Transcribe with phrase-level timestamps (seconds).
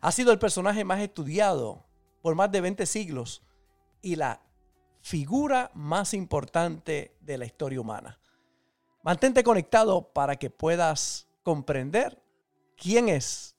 [0.00, 1.84] Ha sido el personaje más estudiado
[2.22, 3.42] por más de 20 siglos
[4.00, 4.40] y la
[5.00, 8.18] figura más importante de la historia humana.
[9.02, 12.22] Mantente conectado para que puedas comprender
[12.76, 13.56] quién es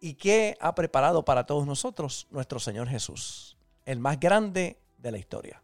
[0.00, 5.18] y qué ha preparado para todos nosotros nuestro Señor Jesús, el más grande de la
[5.18, 5.62] historia.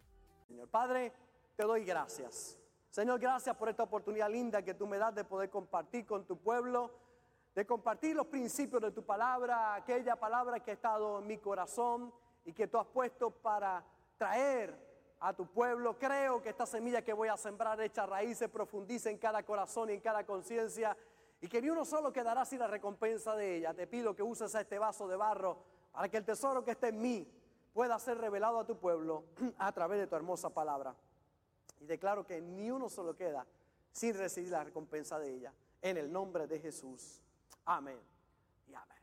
[0.49, 1.13] Señor Padre,
[1.57, 2.59] te doy gracias.
[2.91, 6.39] Señor, gracias por esta oportunidad linda que tú me das de poder compartir con tu
[6.39, 6.93] pueblo
[7.55, 12.13] de compartir los principios de tu palabra, aquella palabra que ha estado en mi corazón
[12.45, 13.85] y que tú has puesto para
[14.19, 14.77] traer
[15.21, 15.97] a tu pueblo.
[15.99, 19.95] Creo que esta semilla que voy a sembrar echa raíces, profundice en cada corazón y
[19.95, 20.97] en cada conciencia
[21.41, 23.73] y que ni uno solo quedará sin la recompensa de ella.
[23.73, 25.59] Te pido que uses este vaso de barro
[25.93, 27.29] para que el tesoro que esté en mí
[27.73, 29.25] pueda ser revelado a tu pueblo
[29.59, 30.95] a través de tu hermosa palabra.
[31.81, 33.47] Y declaro que ni uno solo queda
[33.93, 35.53] sin recibir la recompensa de ella.
[35.83, 37.24] En el nombre de Jesús.
[37.67, 37.99] Amén
[38.67, 38.99] y amén.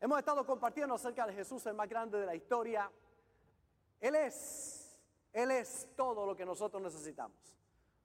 [0.00, 2.90] Hemos estado compartiendo acerca de Jesús, el más grande de la historia.
[4.00, 4.98] Él es,
[5.32, 7.36] Él es todo lo que nosotros necesitamos.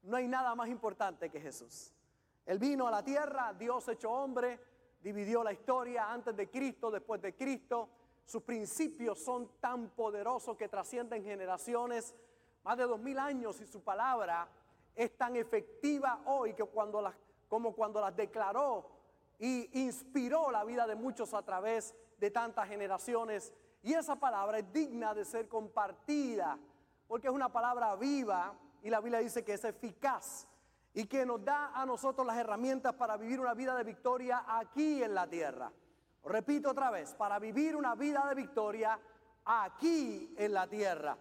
[0.02, 1.92] No hay nada más importante que Jesús.
[2.46, 4.60] Él vino a la tierra, Dios hecho hombre,
[5.00, 7.88] dividió la historia antes de Cristo, después de Cristo.
[8.24, 12.14] Sus principios son tan poderosos que trascienden generaciones,
[12.62, 14.48] más de dos mil años, y su palabra
[14.94, 17.14] es tan efectiva hoy que cuando las,
[17.48, 18.97] como cuando las declaró
[19.38, 23.52] y inspiró la vida de muchos a través de tantas generaciones.
[23.82, 26.58] Y esa palabra es digna de ser compartida
[27.06, 30.46] porque es una palabra viva y la Biblia dice que es eficaz
[30.92, 35.02] y que nos da a nosotros las herramientas para vivir una vida de victoria aquí
[35.02, 35.72] en la tierra.
[36.24, 38.98] Repito otra vez, para vivir una vida de victoria
[39.44, 41.16] aquí en la tierra.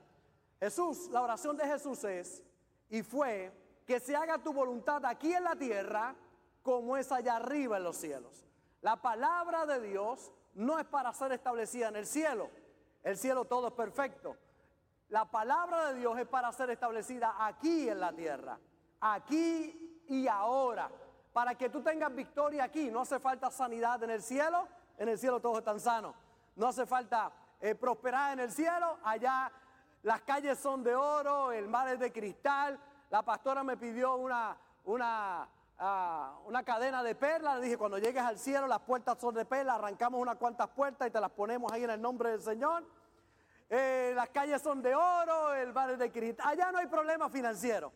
[0.60, 2.44] Jesús, la oración de Jesús es
[2.90, 3.52] y fue
[3.86, 6.16] que se haga tu voluntad aquí en la tierra
[6.68, 8.44] como es allá arriba en los cielos.
[8.82, 12.50] La palabra de Dios no es para ser establecida en el cielo.
[13.04, 14.36] El cielo todo es perfecto.
[15.08, 18.60] La palabra de Dios es para ser establecida aquí en la tierra,
[19.00, 20.92] aquí y ahora.
[21.32, 24.68] Para que tú tengas victoria aquí, no hace falta sanidad en el cielo,
[24.98, 26.16] en el cielo todos están sanos.
[26.58, 29.50] No hace falta eh, prosperar en el cielo, allá
[30.04, 32.78] las calles son de oro, el mar es de cristal.
[33.10, 35.48] La pastora me pidió una, una
[35.80, 37.58] una cadena de perlas.
[37.58, 39.78] Le dije, cuando llegues al cielo, las puertas son de perlas.
[39.78, 42.84] Arrancamos unas cuantas puertas y te las ponemos ahí en el nombre del Señor.
[43.70, 46.48] Eh, las calles son de oro, el bar de cristal.
[46.48, 47.92] Allá no hay problema financiero.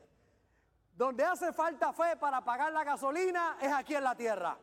[0.95, 4.57] Donde hace falta fe para pagar la gasolina es aquí en la tierra.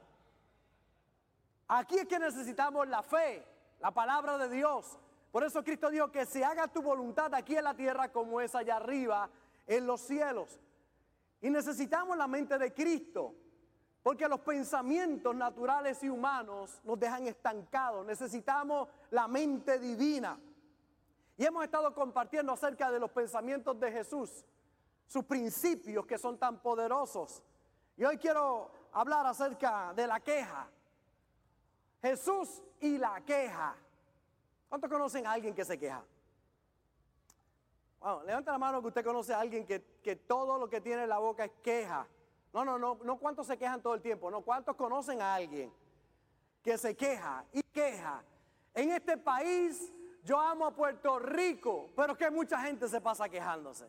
[1.66, 3.44] Aquí es que necesitamos la fe,
[3.80, 4.98] la palabra de Dios.
[5.32, 8.54] Por eso Cristo dijo que se haga tu voluntad aquí en la tierra como es
[8.54, 9.28] allá arriba
[9.66, 10.60] en los cielos.
[11.40, 13.34] Y necesitamos la mente de Cristo,
[14.02, 18.04] porque los pensamientos naturales y humanos nos dejan estancados.
[18.04, 20.38] Necesitamos la mente divina.
[21.36, 24.44] Y hemos estado compartiendo acerca de los pensamientos de Jesús,
[25.06, 27.42] sus principios que son tan poderosos.
[27.96, 30.68] Y hoy quiero hablar acerca de la queja.
[32.02, 33.76] Jesús y la queja.
[34.68, 36.04] ¿Cuántos conocen a alguien que se queja?
[38.00, 41.08] Bueno, levanta la mano que usted conoce a alguien que, todo lo que tiene en
[41.08, 42.06] la boca es queja.
[42.52, 45.72] No, no, no, no cuántos se quejan todo el tiempo, no, cuántos conocen a alguien
[46.62, 48.22] que se queja y queja.
[48.74, 49.92] En este país
[50.24, 53.88] yo amo a Puerto Rico, pero que mucha gente se pasa quejándose.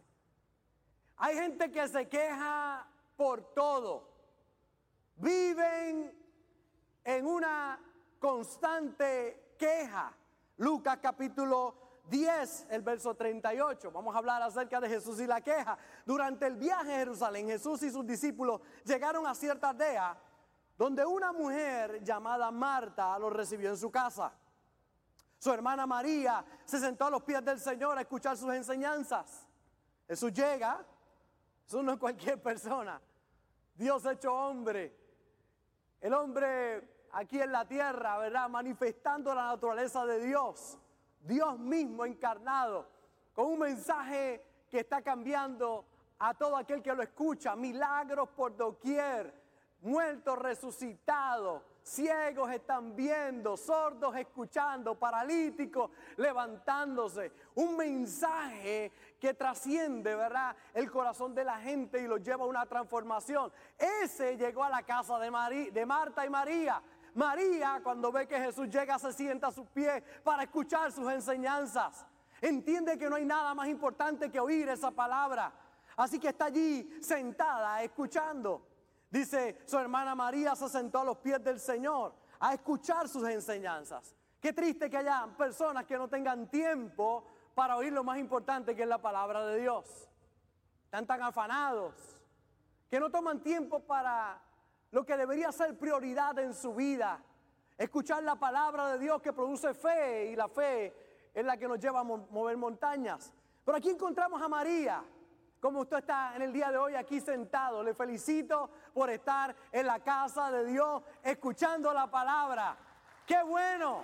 [1.17, 4.09] Hay gente que se queja por todo.
[5.17, 6.17] Viven
[7.03, 7.79] en una
[8.19, 10.13] constante queja.
[10.57, 13.91] Lucas capítulo 10, el verso 38.
[13.91, 15.77] Vamos a hablar acerca de Jesús y la queja.
[16.06, 20.17] Durante el viaje a Jerusalén, Jesús y sus discípulos llegaron a cierta aldea
[20.79, 24.31] donde una mujer llamada Marta los recibió en su casa.
[25.38, 29.45] Su hermana María se sentó a los pies del Señor a escuchar sus enseñanzas.
[30.07, 30.85] Jesús llega,
[31.65, 33.01] Jesús no es cualquier persona,
[33.75, 34.95] Dios hecho hombre,
[36.00, 38.47] el hombre aquí en la tierra, ¿verdad?
[38.47, 40.78] Manifestando la naturaleza de Dios.
[41.19, 42.88] Dios mismo encarnado,
[43.33, 45.86] con un mensaje que está cambiando
[46.19, 49.33] a todo aquel que lo escucha, milagros por doquier,
[49.81, 57.31] muertos resucitados, ciegos están viendo, sordos escuchando, paralíticos levantándose.
[57.56, 60.56] Un mensaje que trasciende, ¿verdad?
[60.74, 63.51] El corazón de la gente y lo lleva a una transformación.
[63.77, 66.81] Ese llegó a la casa de, de Marta y María.
[67.19, 72.06] María, cuando ve que Jesús llega, se sienta a sus pies para escuchar sus enseñanzas.
[72.39, 75.51] Entiende que no hay nada más importante que oír esa palabra.
[75.98, 78.66] Así que está allí sentada, escuchando.
[79.10, 84.15] Dice, su hermana María se sentó a los pies del Señor a escuchar sus enseñanzas.
[84.39, 88.83] Qué triste que haya personas que no tengan tiempo para oír lo más importante que
[88.83, 90.07] es la palabra de Dios.
[90.86, 91.95] Están tan afanados
[92.89, 94.42] que no toman tiempo para
[94.91, 97.21] lo que debería ser prioridad en su vida.
[97.77, 100.94] Escuchar la palabra de Dios que produce fe y la fe
[101.33, 103.33] es la que nos lleva a mover montañas.
[103.63, 105.03] Pero aquí encontramos a María
[105.59, 107.83] como usted está en el día de hoy aquí sentado.
[107.83, 112.77] Le felicito por estar en la casa de Dios escuchando la palabra.
[113.25, 114.03] ¡Qué bueno!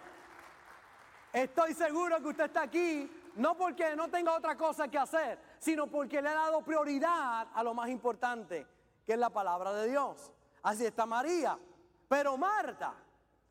[1.32, 5.88] Estoy seguro que usted está aquí no porque no tenga otra cosa que hacer, sino
[5.88, 8.66] porque le ha dado prioridad a lo más importante,
[9.06, 10.32] que es la palabra de Dios.
[10.66, 11.60] Así está María.
[12.10, 12.96] Pero Marta,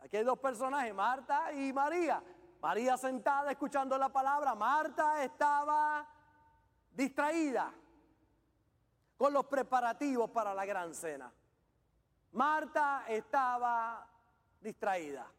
[0.01, 2.21] aquí hay dos personajes, Marta y María.
[2.61, 6.09] María sentada escuchando la palabra, Marta estaba
[6.91, 7.73] distraída
[9.17, 11.33] con los preparativos para la gran cena.
[12.33, 14.05] Marta estaba
[14.61, 15.31] distraída.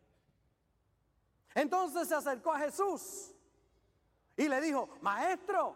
[1.53, 3.33] Entonces se acercó a Jesús
[4.37, 5.75] y le dijo, maestro,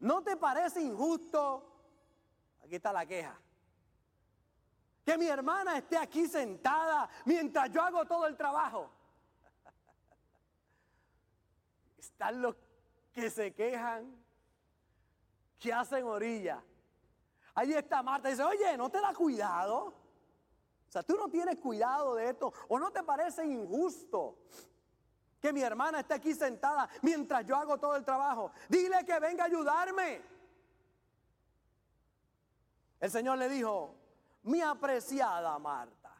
[0.00, 1.62] ¿no te parece injusto?
[2.64, 3.38] Aquí está la queja.
[5.08, 8.90] Que mi hermana esté aquí sentada mientras yo hago todo el trabajo.
[11.98, 12.54] Están los
[13.14, 14.22] que se quejan,
[15.58, 16.62] que hacen orilla.
[17.54, 19.86] Ahí está Marta dice, oye, ¿no te da cuidado?
[19.86, 22.52] O sea, tú no tienes cuidado de esto.
[22.68, 24.36] ¿O no te parece injusto
[25.40, 28.52] que mi hermana esté aquí sentada mientras yo hago todo el trabajo?
[28.68, 30.20] Dile que venga a ayudarme.
[33.00, 33.94] El Señor le dijo,
[34.42, 36.14] mi apreciada Marta,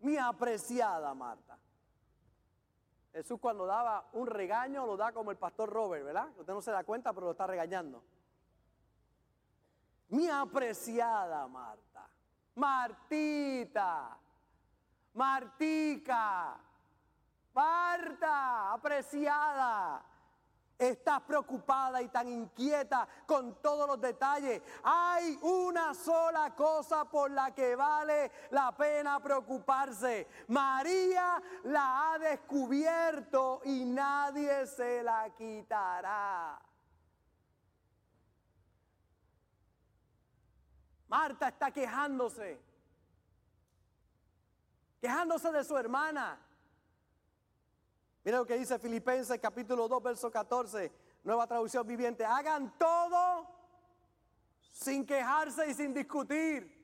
[0.00, 1.58] mi apreciada Marta.
[3.12, 6.28] Jesús cuando daba un regaño lo da como el pastor Robert, ¿verdad?
[6.38, 8.02] Usted no se da cuenta, pero lo está regañando
[10.12, 12.06] mi apreciada Marta,
[12.56, 14.18] Martita,
[15.14, 16.60] Martica,
[17.54, 20.04] Marta, apreciada.
[20.82, 24.60] Estás preocupada y tan inquieta con todos los detalles.
[24.82, 30.26] Hay una sola cosa por la que vale la pena preocuparse.
[30.48, 36.60] María la ha descubierto y nadie se la quitará.
[41.06, 42.60] Marta está quejándose.
[45.00, 46.40] Quejándose de su hermana.
[48.24, 50.92] Mira lo que dice Filipenses capítulo 2, verso 14,
[51.24, 52.24] nueva traducción viviente.
[52.24, 53.48] Hagan todo
[54.70, 56.80] sin quejarse y sin discutir.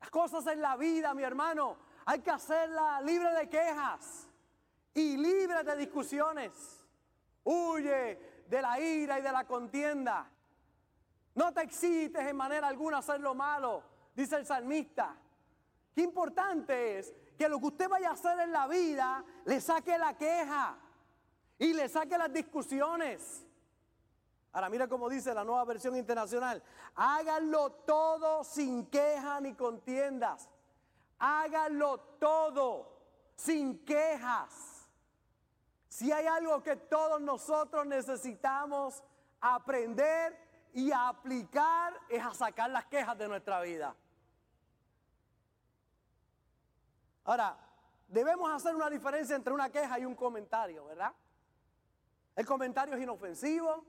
[0.00, 1.76] Las cosas en la vida, mi hermano,
[2.06, 4.26] hay que hacerla libre de quejas
[4.94, 6.82] y libre de discusiones.
[7.44, 10.30] Huye de la ira y de la contienda.
[11.34, 13.82] No te excites en manera alguna a hacer lo malo,
[14.14, 15.14] dice el salmista.
[15.94, 19.96] Qué importante es que lo que usted vaya a hacer en la vida le saque
[19.98, 20.76] la queja
[21.58, 23.46] y le saque las discusiones.
[24.52, 26.62] Ahora mira cómo dice la nueva versión internacional.
[26.94, 30.48] Háganlo todo sin queja ni contiendas.
[31.18, 32.96] Háganlo todo
[33.34, 34.88] sin quejas.
[35.88, 39.02] Si hay algo que todos nosotros necesitamos
[39.40, 40.38] aprender
[40.72, 43.94] y aplicar es a sacar las quejas de nuestra vida.
[47.26, 47.56] Ahora,
[48.06, 51.12] debemos hacer una diferencia entre una queja y un comentario, ¿verdad?
[52.36, 53.84] El comentario es inofensivo,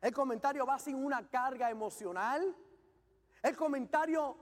[0.00, 2.54] el comentario va sin una carga emocional,
[3.42, 4.36] el comentario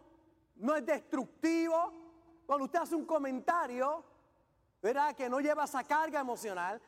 [0.57, 1.93] no es destructivo.
[2.45, 4.05] Cuando usted hace un comentario,
[4.83, 5.15] ¿verdad?
[5.15, 6.83] Que no lleva esa carga emocional,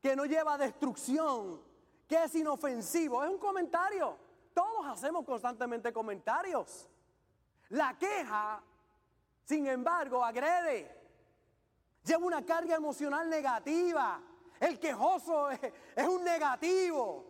[0.00, 1.60] que no lleva destrucción,
[2.08, 4.16] que es inofensivo, es un comentario.
[4.54, 6.88] Todos hacemos constantemente comentarios.
[7.68, 8.62] La queja,
[9.44, 11.01] sin embargo, agrede.
[12.04, 14.20] Lleva una carga emocional negativa.
[14.58, 15.50] El quejoso
[15.96, 17.24] es, un negativo.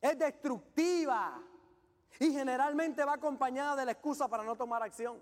[0.00, 1.40] Es destructiva.
[2.18, 5.20] Y generalmente va acompañada de la excusa para no tomar acción.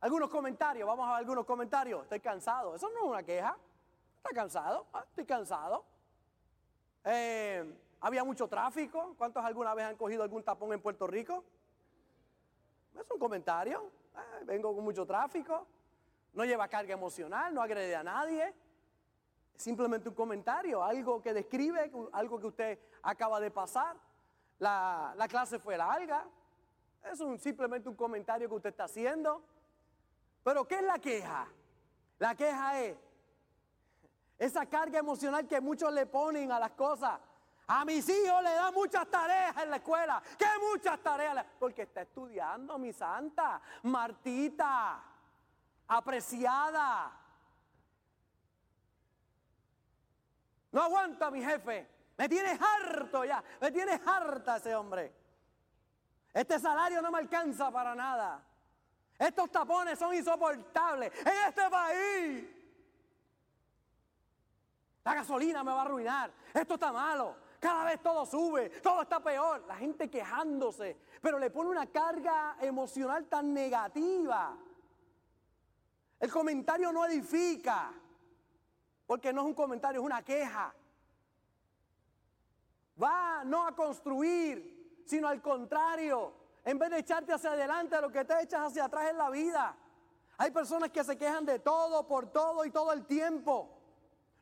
[0.00, 2.02] Algunos comentarios, vamos a ver algunos comentarios.
[2.02, 2.74] Estoy cansado.
[2.74, 3.56] Eso no es una queja.
[4.16, 4.86] ¿Está cansado?
[4.92, 5.84] Ah, estoy cansado.
[7.04, 9.14] Eh, había mucho tráfico.
[9.18, 11.44] ¿Cuántos alguna vez han cogido algún tapón en Puerto Rico?
[12.94, 13.90] Es un comentario.
[14.14, 15.66] Eh, vengo con mucho tráfico.
[16.32, 18.54] No lleva carga emocional, no agrede a nadie.
[19.54, 23.96] Es simplemente un comentario, algo que describe algo que usted acaba de pasar.
[24.58, 26.26] La, la clase fue larga.
[27.10, 29.44] Es un, simplemente un comentario que usted está haciendo.
[30.42, 31.46] Pero ¿qué es la queja?
[32.18, 32.96] La queja es
[34.38, 37.20] esa carga emocional que muchos le ponen a las cosas.
[37.66, 40.22] A mis hijos le dan muchas tareas en la escuela.
[40.38, 41.44] ¿Qué muchas tareas?
[41.58, 45.02] Porque está estudiando, mi santa, Martita,
[45.88, 47.12] apreciada.
[50.72, 51.88] No aguanta mi jefe.
[52.18, 53.42] Me tiene harto ya.
[53.60, 55.14] Me tiene harta ese hombre.
[56.32, 58.44] Este salario no me alcanza para nada.
[59.18, 62.44] Estos tapones son insoportables en este país.
[65.04, 66.32] La gasolina me va a arruinar.
[66.52, 67.43] Esto está malo.
[67.64, 69.64] Cada vez todo sube, todo está peor.
[69.66, 74.54] La gente quejándose, pero le pone una carga emocional tan negativa.
[76.20, 77.90] El comentario no edifica,
[79.06, 80.74] porque no es un comentario, es una queja.
[83.02, 86.34] Va no a construir, sino al contrario.
[86.66, 89.74] En vez de echarte hacia adelante, lo que te echas hacia atrás en la vida.
[90.36, 93.70] Hay personas que se quejan de todo, por todo y todo el tiempo.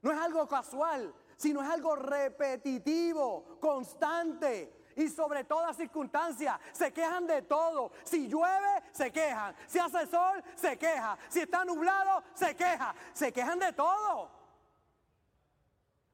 [0.01, 4.93] No es algo casual, sino es algo repetitivo, constante.
[4.95, 7.91] Y sobre todas circunstancias, se quejan de todo.
[8.05, 9.53] Si llueve, se quejan.
[9.67, 11.19] Si hace sol, se queja.
[11.29, 12.95] Si está nublado, se queja.
[13.13, 14.31] Se quejan de todo.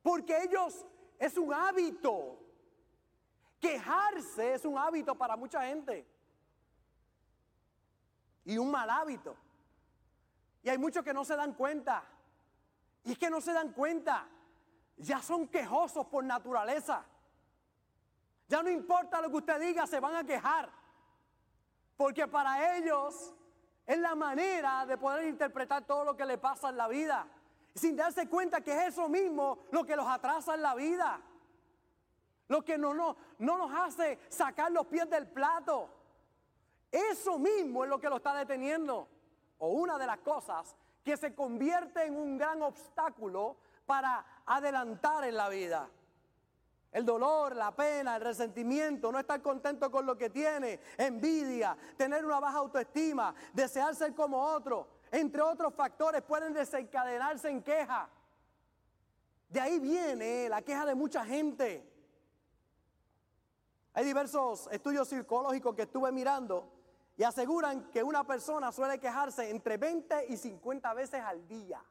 [0.02, 0.86] Porque ellos
[1.18, 2.38] es un hábito.
[3.60, 6.08] Quejarse es un hábito para mucha gente.
[8.46, 9.36] Y un mal hábito.
[10.62, 12.02] Y hay muchos que no se dan cuenta.
[13.04, 14.26] Y es que no se dan cuenta
[14.98, 17.04] ya son quejosos por naturaleza.
[18.48, 20.70] Ya no importa lo que usted diga, se van a quejar.
[21.96, 23.34] Porque para ellos
[23.86, 27.26] es la manera de poder interpretar todo lo que le pasa en la vida.
[27.74, 31.20] Sin darse cuenta que es eso mismo lo que los atrasa en la vida.
[32.48, 35.90] Lo que no, no, no nos hace sacar los pies del plato.
[36.90, 39.08] Eso mismo es lo que lo está deteniendo.
[39.58, 40.74] O una de las cosas
[41.04, 43.56] que se convierte en un gran obstáculo
[43.88, 45.88] para adelantar en la vida.
[46.92, 52.22] El dolor, la pena, el resentimiento, no estar contento con lo que tiene, envidia, tener
[52.24, 58.10] una baja autoestima, desear ser como otro, entre otros factores pueden desencadenarse en queja.
[59.48, 61.90] De ahí viene la queja de mucha gente.
[63.94, 66.70] Hay diversos estudios psicológicos que estuve mirando
[67.16, 71.82] y aseguran que una persona suele quejarse entre 20 y 50 veces al día.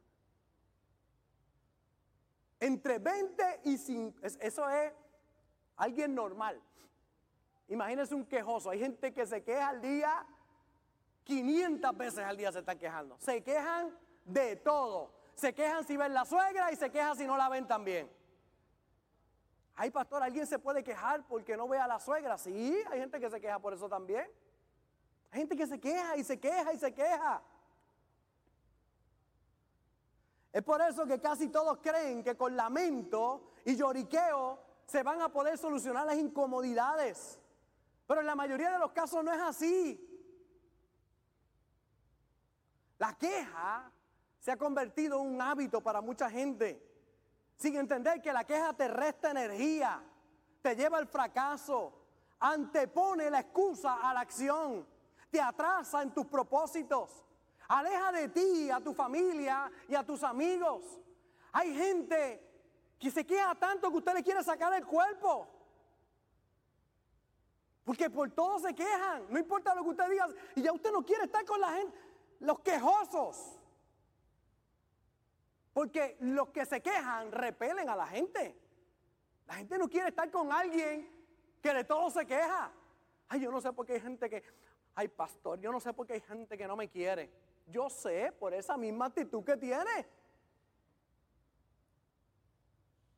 [2.59, 4.93] Entre 20 y 5, eso es
[5.75, 6.61] alguien normal.
[7.67, 8.69] Imagínense un quejoso.
[8.69, 10.25] Hay gente que se queja al día,
[11.23, 13.17] 500 veces al día se están quejando.
[13.19, 13.95] Se quejan
[14.25, 15.13] de todo.
[15.35, 18.09] Se quejan si ven la suegra y se quejan si no la ven también.
[19.75, 22.37] Ay, pastor, ¿alguien se puede quejar porque no ve a la suegra?
[22.39, 24.25] Sí, hay gente que se queja por eso también.
[25.29, 27.43] Hay gente que se queja y se queja y se queja.
[30.57, 35.29] Es por eso que casi todos creen que con lamento y lloriqueo se van a
[35.29, 37.39] poder solucionar las incomodidades.
[38.07, 40.03] Pero en la mayoría de los casos no es así.
[42.97, 43.91] La queja
[44.39, 46.83] se ha convertido en un hábito para mucha gente,
[47.55, 50.01] sin entender que la queja te resta energía,
[50.63, 51.93] te lleva al fracaso,
[52.39, 54.87] antepone la excusa a la acción,
[55.29, 57.26] te atrasa en tus propósitos.
[57.67, 60.83] Aleja de ti, a tu familia y a tus amigos.
[61.51, 62.43] Hay gente
[62.99, 65.47] que se queja tanto que usted le quiere sacar el cuerpo.
[67.83, 69.25] Porque por todo se quejan.
[69.29, 70.27] No importa lo que usted diga.
[70.55, 71.97] Y ya usted no quiere estar con la gente,
[72.39, 73.57] los quejosos.
[75.73, 78.57] Porque los que se quejan repelen a la gente.
[79.45, 81.09] La gente no quiere estar con alguien
[81.61, 82.71] que de todo se queja.
[83.29, 84.43] Ay, yo no sé por qué hay gente que,
[84.95, 87.31] ay, pastor, yo no sé por qué hay gente que no me quiere.
[87.67, 90.07] Yo sé por esa misma actitud que tiene.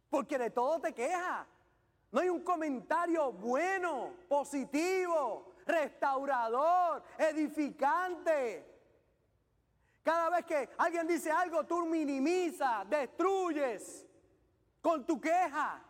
[0.10, 1.48] Porque de todo te queja.
[2.12, 8.65] No hay un comentario bueno, positivo, restaurador, edificante.
[10.01, 14.08] Cada vez que alguien dice algo, tú minimizas, destruyes
[14.82, 15.84] con tu queja.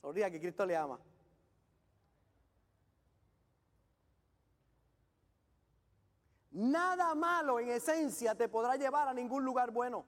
[0.00, 0.98] Sonría que Cristo le ama.
[6.52, 10.04] Nada malo en esencia te podrá llevar a ningún lugar bueno.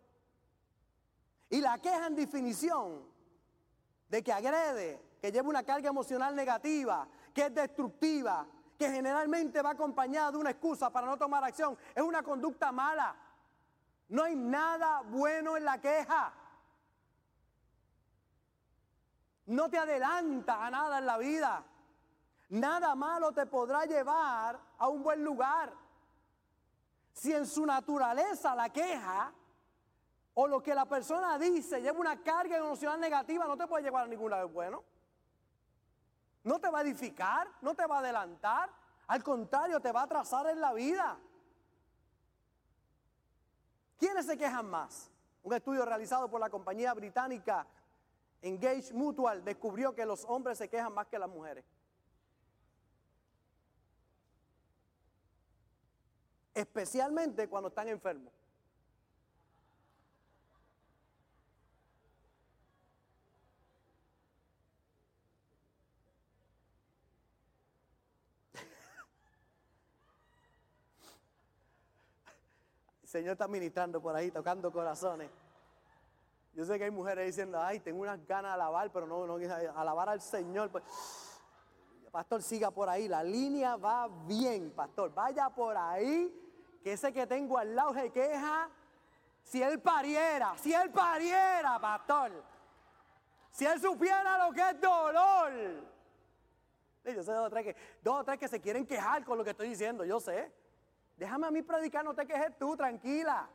[1.48, 3.06] Y la queja en definición
[4.08, 8.46] de que agrede, que lleva una carga emocional negativa, que es destructiva,
[8.78, 13.14] que generalmente va acompañada de una excusa para no tomar acción, es una conducta mala.
[14.08, 16.32] No hay nada bueno en la queja.
[19.46, 21.64] No te adelanta a nada en la vida.
[22.48, 25.81] Nada malo te podrá llevar a un buen lugar.
[27.12, 29.32] Si en su naturaleza la queja
[30.34, 34.04] o lo que la persona dice lleva una carga emocional negativa, no te puede llevar
[34.04, 34.82] a ningún lado bueno.
[36.44, 38.70] No te va a edificar, no te va a adelantar,
[39.06, 41.18] al contrario, te va a atrasar en la vida.
[43.98, 45.10] ¿Quiénes se quejan más?
[45.42, 47.66] Un estudio realizado por la compañía británica
[48.42, 51.64] Engage Mutual descubrió que los hombres se quejan más que las mujeres.
[56.54, 58.32] Especialmente cuando están enfermos.
[73.02, 75.30] El Señor está ministrando por ahí, tocando corazones.
[76.54, 79.36] Yo sé que hay mujeres diciendo, ay, tengo unas ganas de alabar, pero no, no
[79.74, 80.70] alabar al Señor.
[80.70, 80.84] Pues,
[82.10, 83.08] pastor, siga por ahí.
[83.08, 85.12] La línea va bien, pastor.
[85.14, 86.41] Vaya por ahí,
[86.82, 88.68] que ese que tengo al lado se queja.
[89.44, 92.44] Si él pariera, si él pariera, pastor.
[93.50, 95.52] Si él supiera lo que es dolor.
[97.04, 99.44] Yo sé dos o tres que, dos o tres que se quieren quejar con lo
[99.44, 100.52] que estoy diciendo, yo sé.
[101.16, 103.48] Déjame a mí predicar, no te quejes tú, tranquila.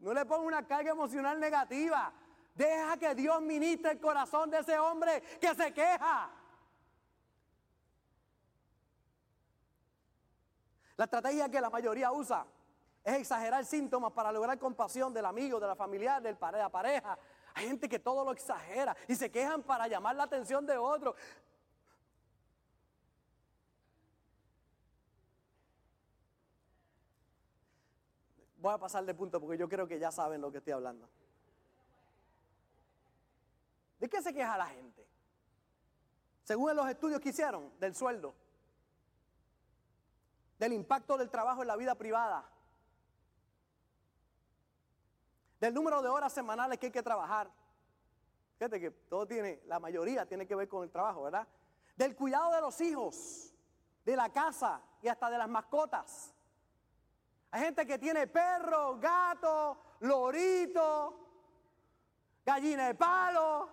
[0.00, 2.12] No le ponga una carga emocional negativa.
[2.54, 6.30] Deja que Dios ministre el corazón de ese hombre que se queja.
[10.98, 12.44] La estrategia que la mayoría usa
[13.04, 17.16] es exagerar síntomas para lograr compasión del amigo, de la familiar, de la pareja.
[17.54, 21.14] Hay gente que todo lo exagera y se quejan para llamar la atención de otro.
[28.56, 31.08] Voy a pasar de punto porque yo creo que ya saben lo que estoy hablando.
[34.00, 35.06] ¿De qué se queja la gente?
[36.42, 38.34] Según los estudios que hicieron, del sueldo,
[40.58, 42.44] del impacto del trabajo en la vida privada,
[45.60, 47.50] del número de horas semanales que hay que trabajar.
[48.58, 51.46] Fíjate que todo tiene, la mayoría tiene que ver con el trabajo, ¿verdad?
[51.96, 53.54] Del cuidado de los hijos,
[54.04, 56.34] de la casa y hasta de las mascotas.
[57.50, 61.26] Hay gente que tiene perro, gato, lorito,
[62.44, 63.70] gallina de palo.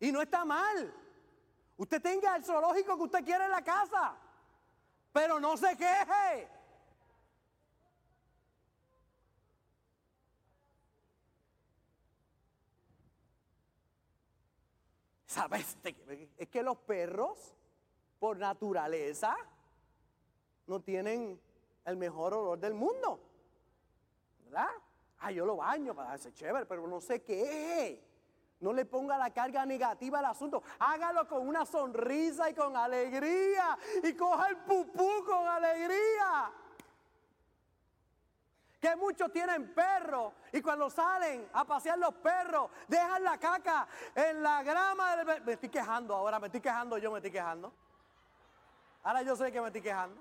[0.00, 1.05] Y no está mal.
[1.76, 4.16] Usted tenga el zoológico que usted quiere en la casa,
[5.12, 6.48] pero no se queje.
[15.26, 15.76] ¿Sabes?
[16.38, 17.54] Es que los perros,
[18.18, 19.36] por naturaleza,
[20.66, 21.38] no tienen
[21.84, 23.20] el mejor olor del mundo.
[24.44, 24.70] ¿Verdad?
[25.18, 28.02] Ah, yo lo baño para hacer chévere, pero no sé qué.
[28.60, 30.62] No le ponga la carga negativa al asunto.
[30.78, 33.78] Hágalo con una sonrisa y con alegría.
[34.02, 36.50] Y coja el pupú con alegría.
[38.80, 44.42] Que muchos tienen perros y cuando salen a pasear los perros, dejan la caca en
[44.42, 45.16] la grama.
[45.44, 47.72] Me estoy quejando ahora, me estoy quejando, yo me estoy quejando.
[49.02, 50.20] Ahora yo sé que me estoy quejando.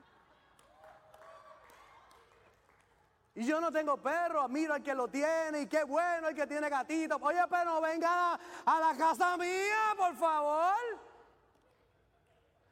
[3.38, 6.48] Y yo no tengo perro, miro al que lo tiene y qué bueno el que
[6.48, 7.18] tiene gatito.
[7.22, 10.74] Oye, pero no venga a la, casa mía, por favor.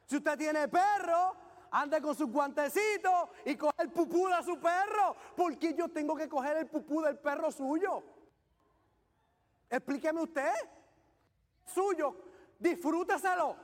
[0.06, 1.36] Si usted tiene perro,
[1.70, 5.14] ande con sus guantecitos y coge el pupú de su perro.
[5.36, 8.02] ¿Por qué yo tengo que coger el pupú del perro suyo?
[9.68, 10.54] Explíqueme usted.
[11.66, 12.16] Suyo,
[12.58, 13.54] disfrúteselo.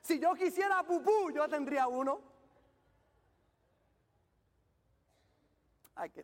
[0.00, 2.31] Si yo quisiera pupú, yo tendría uno.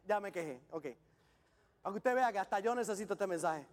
[0.04, 0.86] Ya me quejé, ok.
[1.82, 3.66] Para que usted vea que hasta yo necesito este mensaje.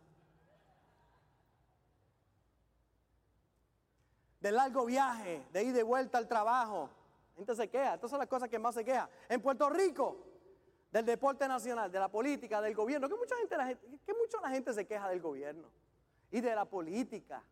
[4.40, 6.90] De largo viaje, de ir de vuelta al trabajo.
[7.36, 9.10] Gente se queja, estas son las cosas que más se queja.
[9.28, 10.26] En Puerto Rico,
[10.92, 13.56] del deporte nacional, de la política, del gobierno, que mucha gente,
[14.06, 15.70] que mucho la gente se queja del gobierno
[16.32, 17.44] y de la política.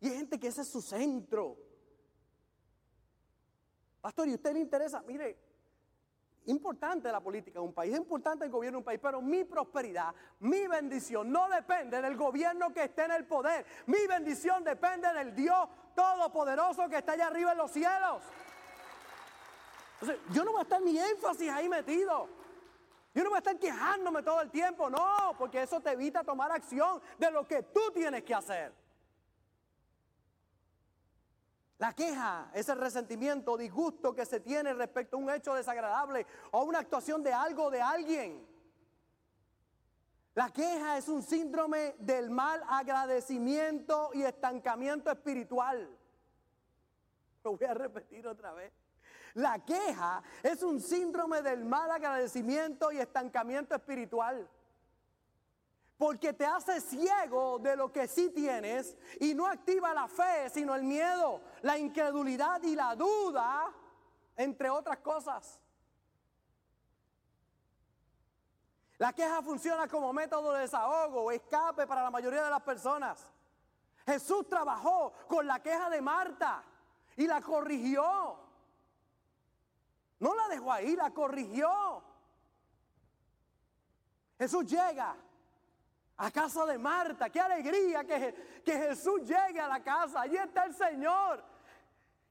[0.00, 1.56] Y hay gente que ese es su centro.
[4.00, 5.00] Pastor, ¿y usted le interesa?
[5.02, 5.38] Mire,
[6.46, 9.44] importante la política de un país, es importante el gobierno de un país, pero mi
[9.44, 13.64] prosperidad, mi bendición no depende del gobierno que esté en el poder.
[13.86, 18.22] Mi bendición depende del Dios Todopoderoso que está allá arriba en los cielos.
[20.00, 22.28] Entonces, yo no voy a estar ni énfasis ahí metido.
[23.14, 26.50] Yo no voy a estar quejándome todo el tiempo, no, porque eso te evita tomar
[26.50, 28.72] acción de lo que tú tienes que hacer.
[31.82, 36.62] La queja es el resentimiento, disgusto que se tiene respecto a un hecho desagradable o
[36.62, 38.46] una actuación de algo de alguien.
[40.36, 45.98] La queja es un síndrome del mal agradecimiento y estancamiento espiritual.
[47.42, 48.72] Lo voy a repetir otra vez.
[49.34, 54.48] La queja es un síndrome del mal agradecimiento y estancamiento espiritual.
[56.02, 60.74] Porque te hace ciego de lo que sí tienes y no activa la fe, sino
[60.74, 63.72] el miedo, la incredulidad y la duda,
[64.34, 65.60] entre otras cosas.
[68.98, 73.24] La queja funciona como método de desahogo o escape para la mayoría de las personas.
[74.04, 76.64] Jesús trabajó con la queja de Marta
[77.16, 78.40] y la corrigió.
[80.18, 82.02] No la dejó ahí, la corrigió.
[84.36, 85.16] Jesús llega
[86.22, 87.30] a casa de Marta.
[87.30, 90.20] Qué alegría que, que Jesús llegue a la casa.
[90.20, 91.42] Allí está el Señor,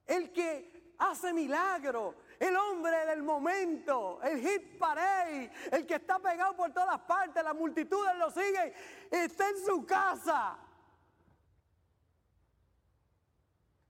[0.06, 6.56] el que hace milagro, el hombre del momento, el hit parade, el que está pegado
[6.56, 8.74] por todas partes, las multitudes lo siguen,
[9.12, 10.58] está en su casa.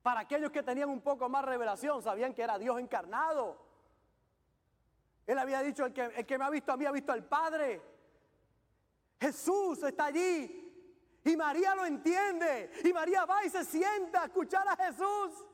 [0.01, 3.55] Para aquellos que tenían un poco más revelación, sabían que era Dios encarnado.
[5.27, 7.23] Él había dicho, el que, el que me ha visto a mí ha visto al
[7.23, 7.90] Padre.
[9.21, 10.57] Jesús está allí.
[11.23, 12.71] Y María lo entiende.
[12.83, 15.45] Y María va y se sienta a escuchar a Jesús.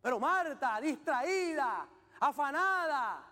[0.00, 1.88] Pero Marta, distraída,
[2.20, 3.26] afanada.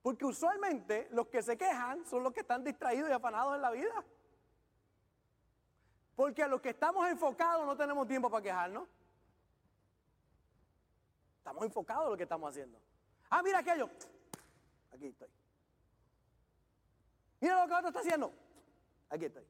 [0.00, 3.70] Porque usualmente los que se quejan son los que están distraídos y afanados en la
[3.72, 4.04] vida.
[6.14, 8.88] Porque a los que estamos enfocados no tenemos tiempo para quejarnos.
[11.38, 12.78] Estamos enfocados en lo que estamos haciendo.
[13.28, 13.90] Ah, mira aquello.
[14.92, 15.41] Aquí estoy.
[17.42, 18.32] Mira lo que otro está haciendo.
[19.10, 19.44] Aquí estoy.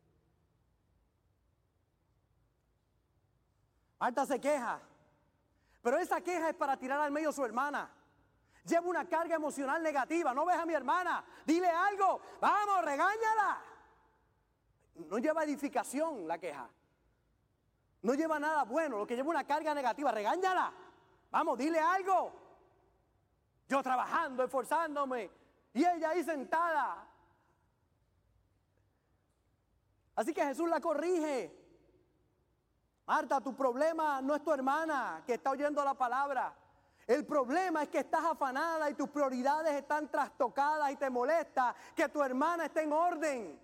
[4.00, 4.80] Marta se queja.
[5.82, 7.90] Pero esa queja es para tirar al medio a su hermana.
[8.64, 10.32] Lleva una carga emocional negativa.
[10.32, 11.22] No ves a mi hermana.
[11.44, 12.22] Dile algo.
[12.40, 13.60] Vamos, regáñala.
[14.94, 16.66] No lleva edificación la queja.
[18.00, 18.96] No lleva nada bueno.
[18.96, 20.10] Lo que lleva una carga negativa.
[20.10, 20.72] Regáñala.
[21.30, 22.32] Vamos, dile algo.
[23.68, 25.30] Yo trabajando, esforzándome.
[25.74, 27.11] Y ella ahí sentada.
[30.14, 31.50] Así que Jesús la corrige.
[33.06, 36.54] Marta, tu problema no es tu hermana que está oyendo la palabra.
[37.06, 42.08] El problema es que estás afanada y tus prioridades están trastocadas y te molesta que
[42.08, 43.60] tu hermana esté en orden.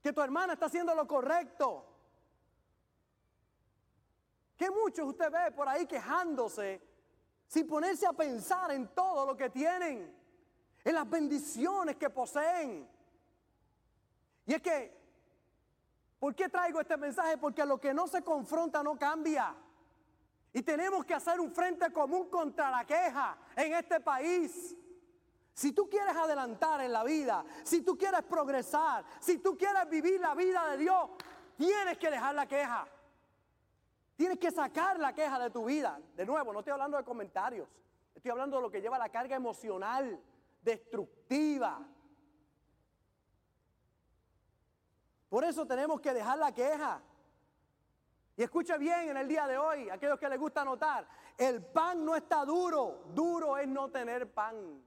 [0.00, 1.84] Que tu hermana está haciendo lo correcto.
[4.56, 6.80] Que muchos usted ve por ahí quejándose
[7.46, 10.14] sin ponerse a pensar en todo lo que tienen,
[10.86, 12.88] en las bendiciones que poseen.
[14.46, 14.96] Y es que,
[16.20, 17.36] ¿por qué traigo este mensaje?
[17.38, 19.52] Porque lo que no se confronta no cambia.
[20.52, 24.76] Y tenemos que hacer un frente común contra la queja en este país.
[25.52, 30.20] Si tú quieres adelantar en la vida, si tú quieres progresar, si tú quieres vivir
[30.20, 31.10] la vida de Dios,
[31.56, 32.86] tienes que dejar la queja.
[34.14, 36.00] Tienes que sacar la queja de tu vida.
[36.14, 37.68] De nuevo, no estoy hablando de comentarios.
[38.14, 40.22] Estoy hablando de lo que lleva la carga emocional,
[40.66, 41.86] destructiva.
[45.28, 47.00] Por eso tenemos que dejar la queja.
[48.36, 52.04] Y escuche bien en el día de hoy, aquellos que les gusta notar, el pan
[52.04, 54.82] no está duro, duro es no tener pan.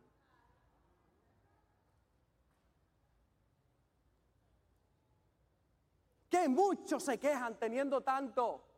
[6.29, 8.68] Que muchos se quejan teniendo tanto.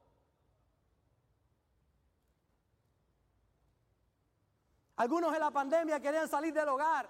[5.02, 7.10] Algunos en la pandemia querían salir del hogar.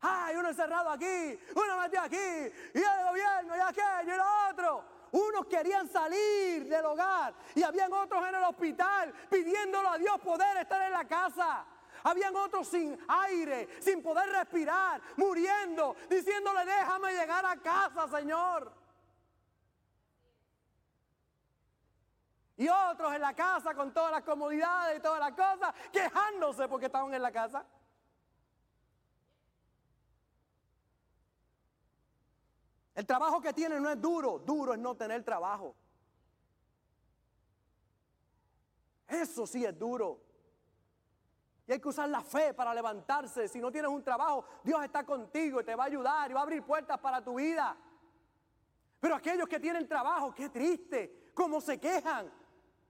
[0.00, 4.84] Ay, uno encerrado aquí, uno metido aquí, y el gobierno, y aquello, y lo otro.
[5.10, 10.58] Unos querían salir del hogar y habían otros en el hospital pidiéndolo a Dios poder
[10.58, 11.64] estar en la casa.
[12.04, 18.70] Habían otros sin aire, sin poder respirar, muriendo, diciéndole, déjame llegar a casa, Señor.
[22.56, 26.86] Y otros en la casa con todas las comodidades y todas las cosas, quejándose porque
[26.86, 27.66] estaban en la casa.
[32.94, 35.76] El trabajo que tienen no es duro, duro es no tener trabajo.
[39.06, 40.22] Eso sí es duro.
[41.66, 43.48] Y hay que usar la fe para levantarse.
[43.48, 46.40] Si no tienes un trabajo, Dios está contigo y te va a ayudar y va
[46.40, 47.76] a abrir puertas para tu vida.
[48.98, 52.32] Pero aquellos que tienen trabajo, qué triste, cómo se quejan.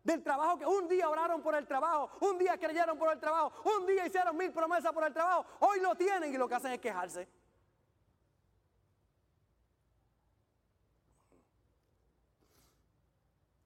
[0.06, 3.52] Del trabajo que un día oraron por el trabajo, un día creyeron por el trabajo,
[3.76, 6.70] un día hicieron mil promesas por el trabajo, hoy lo tienen y lo que hacen
[6.70, 7.28] es quejarse.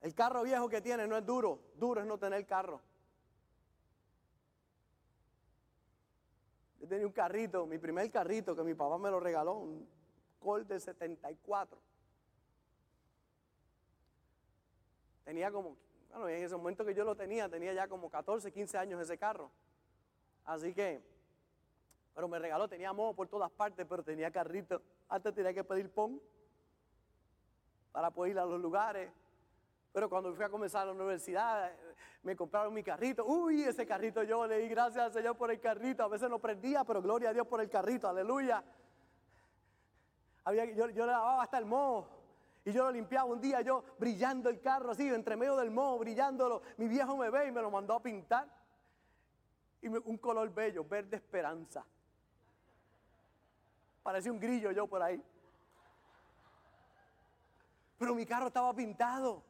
[0.01, 2.81] El carro viejo que tiene no es duro, duro es no tener carro.
[6.81, 9.87] Yo tenía un carrito, mi primer carrito que mi papá me lo regaló, un
[10.39, 11.79] Colt de 74.
[15.23, 15.77] Tenía como,
[16.11, 19.17] bueno, en ese momento que yo lo tenía, tenía ya como 14, 15 años ese
[19.17, 19.51] carro.
[20.45, 21.01] Así que,
[22.15, 24.83] pero me regaló, tenía moho por todas partes, pero tenía carrito.
[25.09, 26.21] Antes tenía que pedir pon
[27.93, 29.11] para poder ir a los lugares.
[29.93, 31.73] Pero cuando fui a comenzar la universidad,
[32.23, 33.25] me compraron mi carrito.
[33.25, 36.05] Uy, ese carrito yo le di gracias al Señor por el carrito.
[36.05, 38.09] A veces no prendía, pero gloria a Dios por el carrito.
[38.09, 38.63] Aleluya.
[40.45, 42.20] Había, yo, yo le lavaba hasta el moho.
[42.65, 45.99] Y yo lo limpiaba un día, yo brillando el carro así, entre medio del moho,
[45.99, 46.63] brillándolo.
[46.77, 48.49] Mi viejo me ve y me lo mandó a pintar.
[49.81, 51.85] Y un color bello, verde esperanza.
[54.03, 55.23] Parecía un grillo yo por ahí.
[57.99, 59.43] Pero mi carro estaba pintado.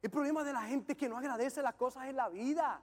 [0.00, 2.80] El problema de la gente es que no agradece las cosas en la vida.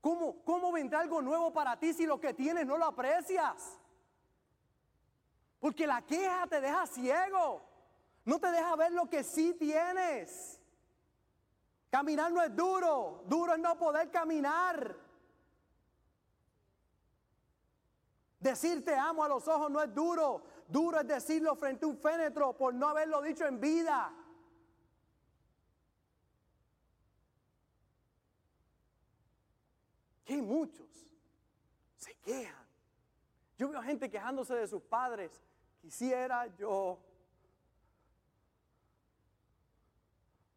[0.00, 3.79] ¿Cómo, ¿Cómo vendrá algo nuevo para ti si lo que tienes no lo aprecias?
[5.60, 7.62] Porque la queja te deja ciego.
[8.24, 10.58] No te deja ver lo que sí tienes.
[11.90, 13.22] Caminar no es duro.
[13.26, 14.96] Duro es no poder caminar.
[18.38, 20.42] Decir te amo a los ojos no es duro.
[20.66, 24.14] Duro es decirlo frente a un fénetro por no haberlo dicho en vida.
[30.24, 30.88] Que muchos
[31.98, 32.66] se quejan.
[33.58, 35.42] Yo veo gente quejándose de sus padres.
[35.80, 36.98] Quisiera yo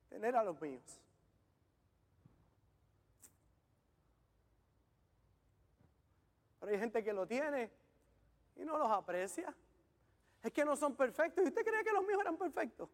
[0.09, 0.99] tener a los míos.
[6.59, 7.71] Pero hay gente que lo tiene
[8.55, 9.53] y no los aprecia.
[10.41, 11.43] Es que no son perfectos.
[11.43, 12.89] ¿Y usted cree que los míos eran perfectos?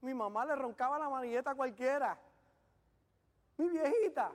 [0.00, 2.18] Mi mamá le roncaba la manilleta a cualquiera.
[3.56, 4.32] Mi viejita.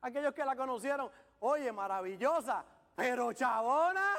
[0.00, 4.14] Aquellos que la conocieron, oye, maravillosa, pero chabona.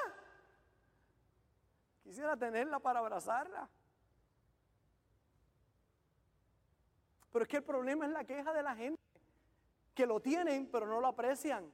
[2.06, 3.68] Quisiera tenerla para abrazarla.
[7.32, 9.02] Pero es que el problema es la queja de la gente.
[9.96, 11.74] Que lo tienen, pero no lo aprecian.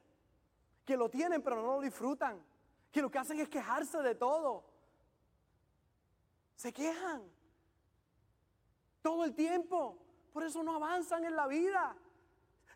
[0.85, 2.41] Que lo tienen, pero no lo disfrutan.
[2.93, 4.63] Que lo que hacen es quejarse de todo.
[6.55, 7.29] Se quejan.
[9.01, 9.97] Todo el tiempo.
[10.31, 11.93] Por eso no avanzan en la vida.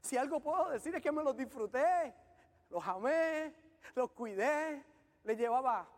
[0.01, 2.13] Si algo puedo decir es que me los disfruté.
[2.69, 3.55] Los amé,
[3.95, 4.83] los cuidé.
[5.23, 5.94] Le llevaba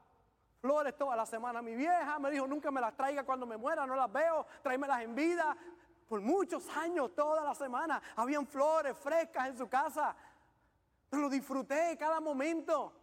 [0.60, 2.20] flores toda la semana mi vieja.
[2.20, 4.46] Me dijo, nunca me las traiga cuando me muera, no las veo.
[4.62, 5.56] Tráemelas en vida.
[6.08, 10.16] Por muchos años, toda la semana, habían flores frescas en su casa.
[11.12, 12.94] Me lo disfruté cada momento.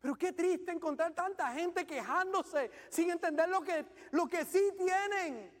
[0.00, 5.58] Pero qué triste encontrar tanta gente quejándose sin entender lo que, lo que sí tienen.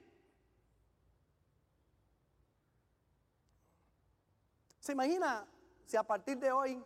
[4.78, 5.44] ¿Se imagina
[5.84, 6.82] si a partir de hoy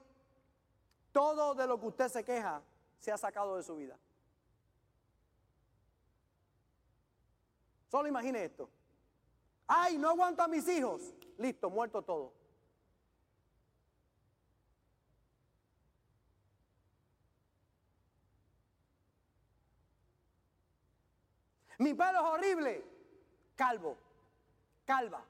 [1.12, 2.62] todo de lo que usted se queja
[3.02, 3.98] se ha sacado de su vida?
[7.90, 8.70] Solo imagine esto.
[9.66, 11.12] Ay, no aguanto a mis hijos.
[11.36, 12.32] Listo, muerto todo.
[21.78, 22.84] Mi pelo es horrible.
[23.56, 23.96] Calvo.
[24.84, 25.24] Calva.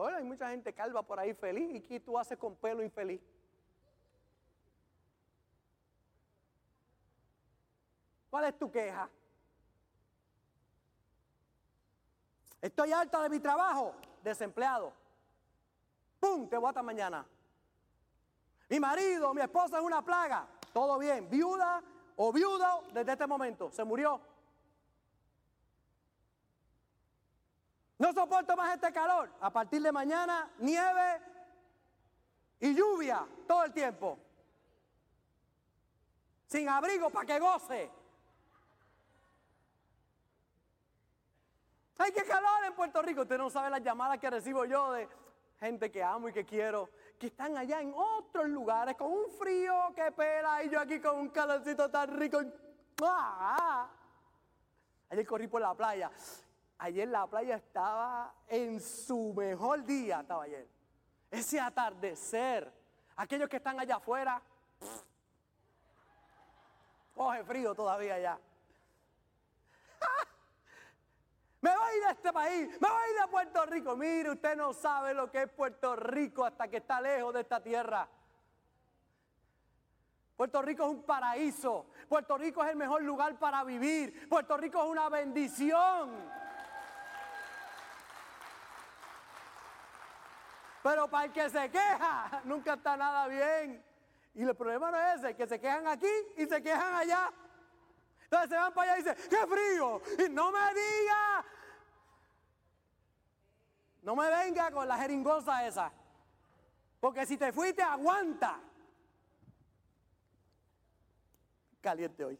[0.00, 1.74] Pastor, hay mucha gente calva por ahí feliz.
[1.74, 3.20] ¿Y qué tú haces con pelo infeliz?
[8.30, 9.10] ¿Cuál es tu queja?
[12.62, 14.90] Estoy alta de mi trabajo, desempleado.
[16.18, 16.48] ¡Pum!
[16.48, 17.26] Te voy hasta mañana.
[18.70, 20.46] Mi marido, mi esposa es una plaga.
[20.72, 21.28] Todo bien.
[21.28, 21.82] Viuda
[22.16, 23.70] o viudo desde este momento.
[23.70, 24.18] Se murió.
[28.00, 29.30] No soporto más este calor.
[29.42, 31.20] A partir de mañana, nieve
[32.58, 34.18] y lluvia todo el tiempo.
[36.46, 37.90] Sin abrigo para que goce.
[41.98, 43.20] Hay que calor en Puerto Rico.
[43.20, 45.06] Usted no sabe las llamadas que recibo yo de
[45.58, 49.92] gente que amo y que quiero, que están allá en otros lugares con un frío
[49.94, 52.40] que pela y yo aquí con un calorcito tan rico.
[53.02, 53.90] ¡Ah!
[55.10, 56.10] Ayer corrí por la playa.
[56.82, 60.66] Ayer la playa estaba en su mejor día, estaba ayer.
[61.30, 62.72] Ese atardecer,
[63.16, 64.40] aquellos que están allá afuera,
[67.14, 68.40] coge frío todavía ya.
[71.60, 73.94] Me voy de este país, me voy de Puerto Rico.
[73.94, 77.62] Mire, usted no sabe lo que es Puerto Rico hasta que está lejos de esta
[77.62, 78.08] tierra.
[80.34, 81.90] Puerto Rico es un paraíso.
[82.08, 84.26] Puerto Rico es el mejor lugar para vivir.
[84.30, 86.40] Puerto Rico es una bendición.
[90.82, 93.84] Pero para el que se queja, nunca está nada bien.
[94.34, 97.30] Y el problema no es ese, que se quejan aquí y se quejan allá.
[98.24, 100.00] Entonces se van para allá y dicen, ¡qué frío!
[100.24, 101.44] Y no me diga,
[104.02, 105.92] no me venga con la jeringosa esa.
[107.00, 108.60] Porque si te fuiste, aguanta.
[111.80, 112.38] Caliente hoy.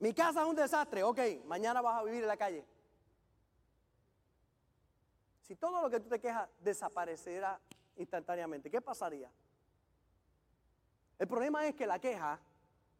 [0.00, 1.02] Mi casa es un desastre.
[1.02, 2.64] Ok, mañana vas a vivir en la calle.
[5.50, 7.60] Si todo lo que tú te quejas desapareciera
[7.96, 9.28] instantáneamente, ¿qué pasaría?
[11.18, 12.38] El problema es que la queja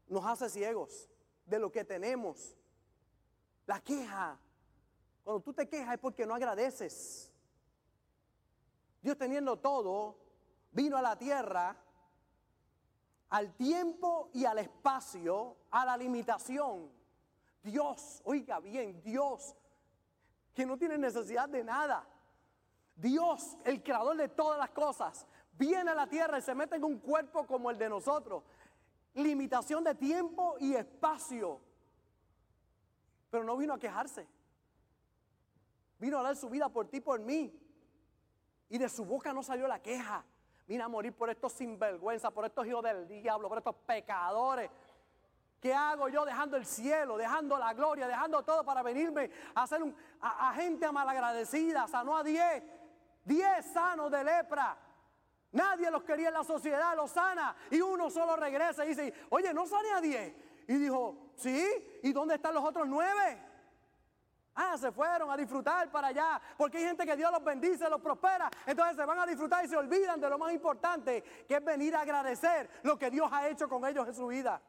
[0.08, 1.08] nos hace ciegos
[1.46, 2.56] de lo que tenemos.
[3.66, 4.36] La queja,
[5.22, 7.30] cuando tú te quejas es porque no agradeces.
[9.00, 10.18] Dios teniendo todo,
[10.72, 11.76] vino a la tierra,
[13.28, 16.90] al tiempo y al espacio, a la limitación.
[17.62, 19.54] Dios, oiga bien, Dios,
[20.52, 22.04] que no tiene necesidad de nada.
[23.00, 26.84] Dios, el creador de todas las cosas, viene a la tierra y se mete en
[26.84, 28.42] un cuerpo como el de nosotros
[29.14, 31.60] limitación de tiempo y espacio.
[33.30, 34.26] Pero no vino a quejarse.
[35.98, 37.52] Vino a dar su vida por ti, por mí.
[38.68, 40.24] Y de su boca no salió la queja.
[40.66, 44.70] Vino a morir por estos sinvergüenza, por estos hijos del diablo, por estos pecadores.
[45.60, 49.82] ¿Qué hago yo dejando el cielo, dejando la gloria, dejando todo para venirme a hacer
[49.82, 51.86] un, a, a gente malagradecida?
[51.86, 52.62] Sanó a diez,
[53.24, 54.76] diez sanos de lepra.
[55.52, 57.56] Nadie los quería en la sociedad, los sana.
[57.70, 60.34] Y uno solo regresa y dice, oye, no sale a diez.
[60.68, 63.46] Y dijo, sí, ¿y dónde están los otros nueve?
[64.54, 68.00] Ah, se fueron a disfrutar para allá, porque hay gente que Dios los bendice, los
[68.00, 68.50] prospera.
[68.66, 71.96] Entonces se van a disfrutar y se olvidan de lo más importante, que es venir
[71.96, 74.60] a agradecer lo que Dios ha hecho con ellos en su vida.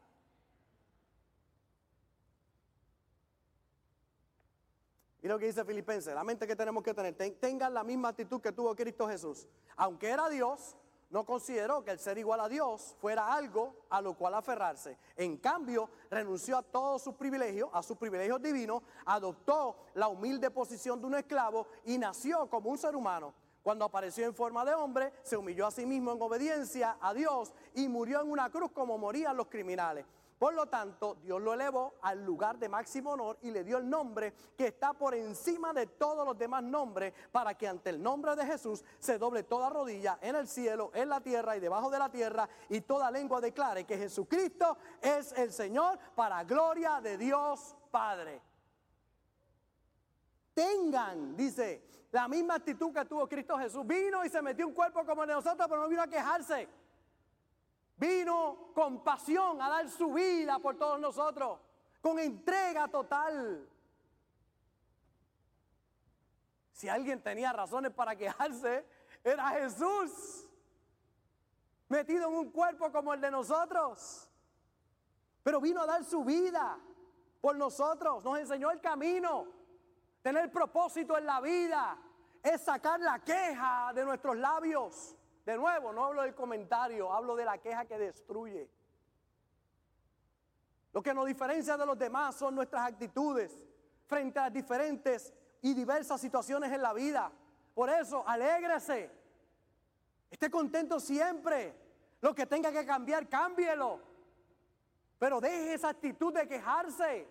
[5.22, 8.42] Y lo que dice Filipenses, la mente que tenemos que tener, tengan la misma actitud
[8.42, 9.48] que tuvo Cristo Jesús.
[9.76, 10.76] Aunque era Dios,
[11.12, 14.98] no consideró que el ser igual a Dios fuera algo a lo cual aferrarse.
[15.18, 21.00] En cambio, renunció a todos sus privilegios, a sus privilegios divinos, adoptó la humilde posición
[21.02, 23.34] de un esclavo y nació como un ser humano.
[23.62, 27.54] Cuando apareció en forma de hombre, se humilló a sí mismo en obediencia a Dios
[27.76, 30.06] y murió en una cruz como morían los criminales.
[30.42, 33.88] Por lo tanto, Dios lo elevó al lugar de máximo honor y le dio el
[33.88, 38.36] nombre que está por encima de todos los demás nombres para que ante el nombre
[38.36, 42.00] de Jesús se doble toda rodilla en el cielo, en la tierra y debajo de
[42.00, 47.76] la tierra y toda lengua declare que Jesucristo es el Señor para gloria de Dios
[47.92, 48.42] Padre.
[50.56, 53.86] Tengan, dice, la misma actitud que tuvo Cristo Jesús.
[53.86, 56.68] Vino y se metió un cuerpo como el de nosotros, pero no vino a quejarse.
[58.02, 61.60] Vino con pasión a dar su vida por todos nosotros,
[62.02, 63.70] con entrega total.
[66.72, 68.88] Si alguien tenía razones para quejarse,
[69.24, 70.50] era Jesús,
[71.90, 74.28] metido en un cuerpo como el de nosotros.
[75.44, 76.80] Pero vino a dar su vida
[77.40, 79.46] por nosotros, nos enseñó el camino,
[80.24, 82.00] tener propósito en la vida,
[82.42, 85.16] es sacar la queja de nuestros labios.
[85.52, 88.70] De nuevo, no hablo del comentario, hablo de la queja que destruye.
[90.94, 93.62] Lo que nos diferencia de los demás son nuestras actitudes
[94.06, 97.30] frente a diferentes y diversas situaciones en la vida.
[97.76, 99.12] Por eso, alégrese.
[100.30, 101.76] Esté contento siempre.
[102.22, 104.00] Lo que tenga que cambiar, cámbielo.
[105.20, 107.28] Pero deje esa actitud de quejarse.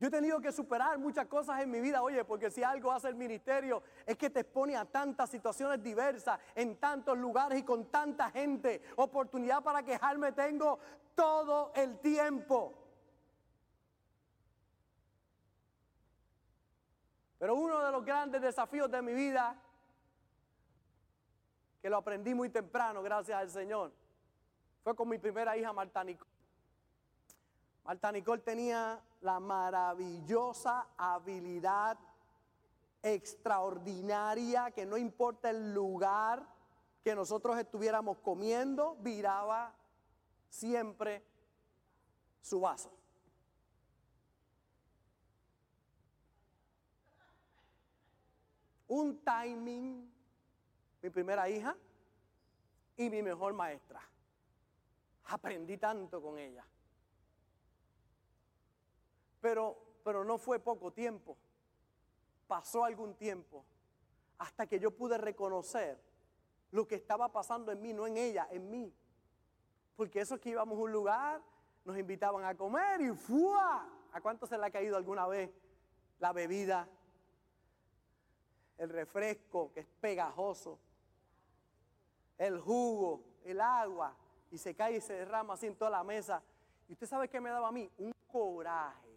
[0.00, 3.08] Yo he tenido que superar muchas cosas en mi vida, oye, porque si algo hace
[3.08, 7.86] el ministerio es que te expone a tantas situaciones diversas, en tantos lugares y con
[7.90, 8.82] tanta gente.
[8.96, 10.78] Oportunidad para quejarme tengo
[11.14, 12.74] todo el tiempo.
[17.38, 19.54] Pero uno de los grandes desafíos de mi vida,
[21.80, 23.92] que lo aprendí muy temprano, gracias al Señor,
[24.82, 26.04] fue con mi primera hija Marta.
[27.84, 31.98] Marta Nicole tenía la maravillosa habilidad
[33.02, 36.46] extraordinaria que no importa el lugar
[37.02, 39.74] que nosotros estuviéramos comiendo, viraba
[40.48, 41.22] siempre
[42.40, 42.90] su vaso.
[48.88, 50.10] Un timing,
[51.02, 51.76] mi primera hija
[52.96, 54.00] y mi mejor maestra.
[55.26, 56.64] Aprendí tanto con ella.
[59.44, 61.36] Pero, pero no fue poco tiempo.
[62.46, 63.62] Pasó algún tiempo
[64.38, 66.00] hasta que yo pude reconocer
[66.70, 68.90] lo que estaba pasando en mí, no en ella, en mí.
[69.96, 71.42] Porque eso es que íbamos a un lugar,
[71.84, 73.86] nos invitaban a comer y ¡fua!
[74.14, 75.50] ¿A cuánto se le ha caído alguna vez
[76.20, 76.88] la bebida?
[78.78, 80.78] El refresco que es pegajoso,
[82.38, 84.16] el jugo, el agua,
[84.50, 86.42] y se cae y se derrama así en toda la mesa.
[86.88, 87.90] ¿Y usted sabe qué me daba a mí?
[87.98, 89.13] Un coraje.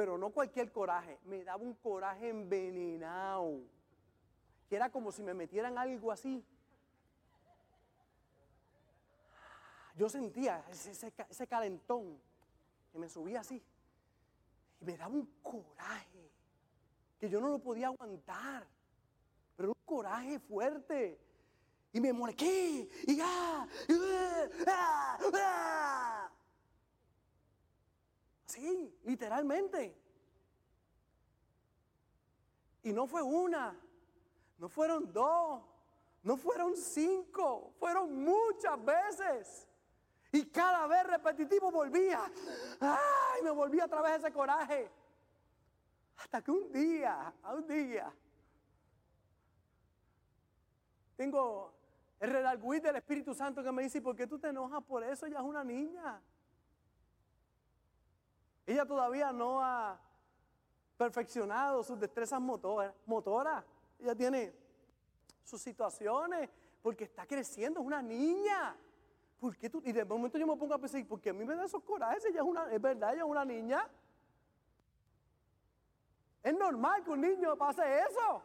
[0.00, 3.60] Pero no cualquier coraje, me daba un coraje envenenado.
[4.66, 6.42] Que era como si me metieran algo así.
[9.94, 12.18] Yo sentía ese, calentón
[12.90, 13.62] que me subía así.
[14.80, 16.30] Y me daba un coraje
[17.18, 18.66] que yo no lo podía aguantar.
[19.54, 21.20] Pero un coraje fuerte.
[21.92, 22.88] Y me molesté.
[23.06, 23.68] Y ah,
[24.66, 26.19] ah, ah,
[28.50, 29.96] Sí, literalmente.
[32.82, 33.78] Y no fue una,
[34.58, 35.62] no fueron dos,
[36.24, 39.68] no fueron cinco, fueron muchas veces.
[40.32, 42.20] Y cada vez repetitivo volvía.
[42.80, 43.42] ¡Ay!
[43.44, 44.90] Me volvía a través de ese coraje.
[46.16, 48.12] Hasta que un día, a un día,
[51.16, 51.72] tengo
[52.18, 55.26] el redalguit del Espíritu Santo que me dice, ¿por qué tú te enojas por eso?
[55.26, 56.20] Ella es una niña.
[58.70, 59.98] Ella todavía no ha
[60.96, 63.64] perfeccionado sus destrezas motoras.
[63.98, 64.54] Ella tiene
[65.42, 66.48] sus situaciones
[66.80, 68.76] porque está creciendo, es una niña.
[69.40, 69.82] ¿Por qué tú?
[69.84, 71.82] Y de momento yo me pongo a pensar, ¿por qué a mí me da esos
[71.82, 72.24] corajes?
[72.24, 73.90] Es, es verdad, ella es una niña.
[76.40, 78.40] Es normal que un niño pase eso.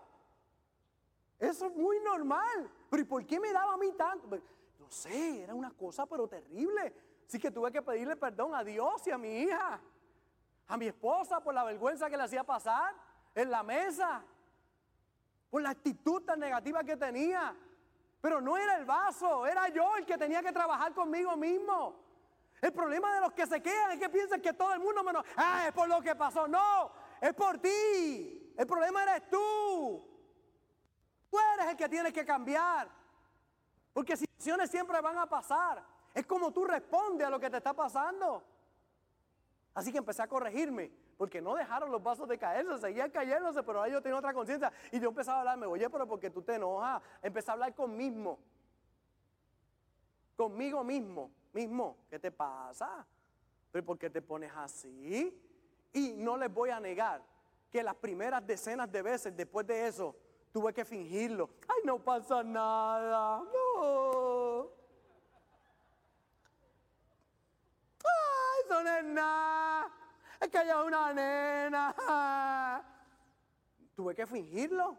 [1.37, 2.71] Eso es muy normal.
[2.89, 4.27] Pero ¿y por qué me daba a mí tanto?
[4.27, 4.41] Pues,
[4.79, 6.95] no sé, era una cosa pero terrible.
[7.27, 9.79] Así que tuve que pedirle perdón a Dios y a mi hija
[10.67, 12.93] a mi esposa por la vergüenza que le hacía pasar
[13.33, 14.23] en la mesa,
[15.49, 17.55] por la actitud tan negativa que tenía.
[18.21, 22.03] Pero no era el vaso, era yo el que tenía que trabajar conmigo mismo.
[22.61, 25.23] El problema de los que se quedan es que piensan que todo el mundo menos,
[25.37, 26.47] ah, es por lo que pasó.
[26.47, 26.91] No,
[27.21, 28.53] es por ti.
[28.57, 30.03] El problema eres tú.
[31.29, 32.89] Tú eres el que tienes que cambiar.
[33.93, 35.83] Porque situaciones siempre van a pasar.
[36.13, 38.43] Es como tú respondes a lo que te está pasando.
[39.75, 43.79] Así que empecé a corregirme, porque no dejaron los vasos de caerse, seguían cayéndose, pero
[43.79, 44.71] ahora yo tenía otra conciencia.
[44.89, 48.39] Y yo empezaba a hablarme, oye, pero porque tú te enojas, empecé a hablar conmigo,
[50.37, 53.05] conmigo mismo, mismo, ¿qué te pasa?
[53.69, 55.37] ¿Pero por qué te pones así?
[55.91, 57.21] Y no les voy a negar
[57.69, 60.15] que las primeras decenas de veces después de eso
[60.53, 61.49] tuve que fingirlo.
[61.67, 64.24] Ay, no pasa nada, no.
[68.89, 69.91] Es nada.
[70.39, 72.83] Es que ella una nena.
[73.95, 74.97] Tuve que fingirlo.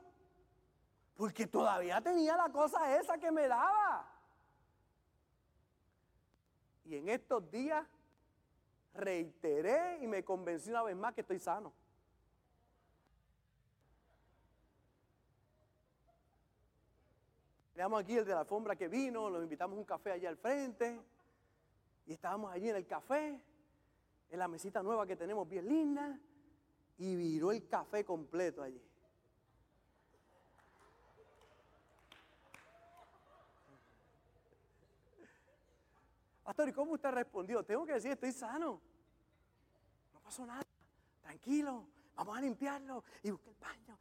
[1.17, 4.13] Porque todavía tenía la cosa esa que me daba.
[6.85, 7.87] Y en estos días
[8.95, 11.73] reiteré y me convencí una vez más que estoy sano.
[17.75, 20.37] Veamos aquí el de la alfombra que vino, lo invitamos a un café allá al
[20.39, 21.01] frente.
[22.07, 23.39] Y estábamos allí en el café
[24.31, 26.19] en la mesita nueva que tenemos bien linda
[26.99, 28.83] y viró el café completo allí.
[36.45, 37.65] Pastor, ¿y cómo usted respondió?
[37.65, 38.81] Tengo que decir, estoy sano.
[40.15, 40.63] No pasó nada.
[41.23, 41.89] Tranquilo.
[42.15, 43.03] Vamos a limpiarlo.
[43.25, 43.99] Y busqué el baño.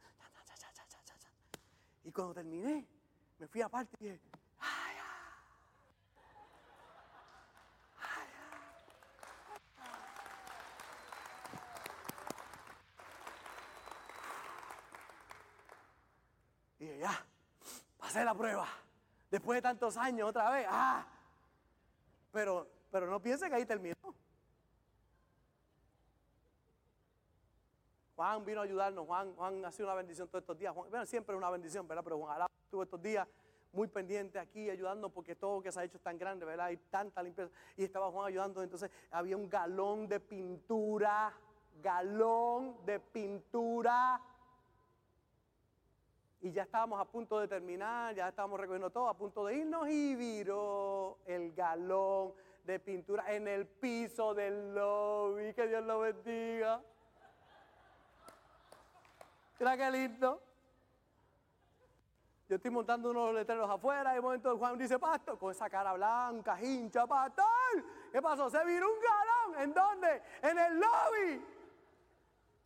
[2.04, 2.86] Y cuando terminé,
[3.36, 4.20] me fui aparte y dije,
[16.98, 17.26] Ya,
[17.98, 18.66] pasé la prueba.
[19.30, 21.06] Después de tantos años, otra vez, ah.
[22.32, 23.96] Pero, pero no piense que ahí terminó.
[28.14, 29.06] Juan vino a ayudarnos.
[29.06, 30.74] Juan, Juan ha sido una bendición todos estos días.
[30.74, 32.02] bueno, siempre es una bendición, ¿verdad?
[32.02, 33.28] Pero Juan estuvo estos días
[33.72, 36.66] muy pendiente aquí ayudando porque todo lo que se ha hecho es tan grande, ¿verdad?
[36.66, 37.50] Hay tanta limpieza.
[37.76, 41.34] Y estaba Juan ayudando, entonces había un galón de pintura,
[41.82, 44.22] galón de pintura
[46.46, 49.88] y ya estábamos a punto de terminar, ya estábamos recogiendo todo, a punto de irnos
[49.88, 55.52] y viró el galón de pintura en el piso del lobby.
[55.54, 56.80] Que Dios lo bendiga.
[59.58, 60.40] Mira qué lindo.
[62.48, 65.94] Yo estoy montando unos letreros afuera y de momento Juan dice, pastor, con esa cara
[65.94, 67.44] blanca, hincha, pastor.
[68.12, 68.48] ¿Qué pasó?
[68.48, 69.62] Se viró un galón.
[69.64, 70.22] ¿En dónde?
[70.42, 71.44] En el lobby.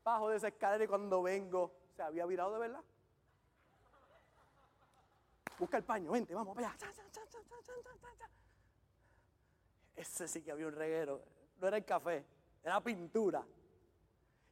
[0.05, 2.83] Bajo de esa escalera y cuando vengo, se había virado de verdad.
[5.61, 6.75] Busca el paño, vente, vamos para.
[9.95, 11.23] Ese sí que había un reguero.
[11.61, 12.25] No era el café,
[12.65, 13.45] era pintura.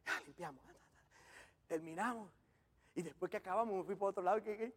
[0.04, 0.62] Ya, limpiamos.
[1.66, 2.30] Terminamos.
[2.94, 4.42] Y después que acabamos, me fui por otro lado.
[4.42, 4.74] ¿qué,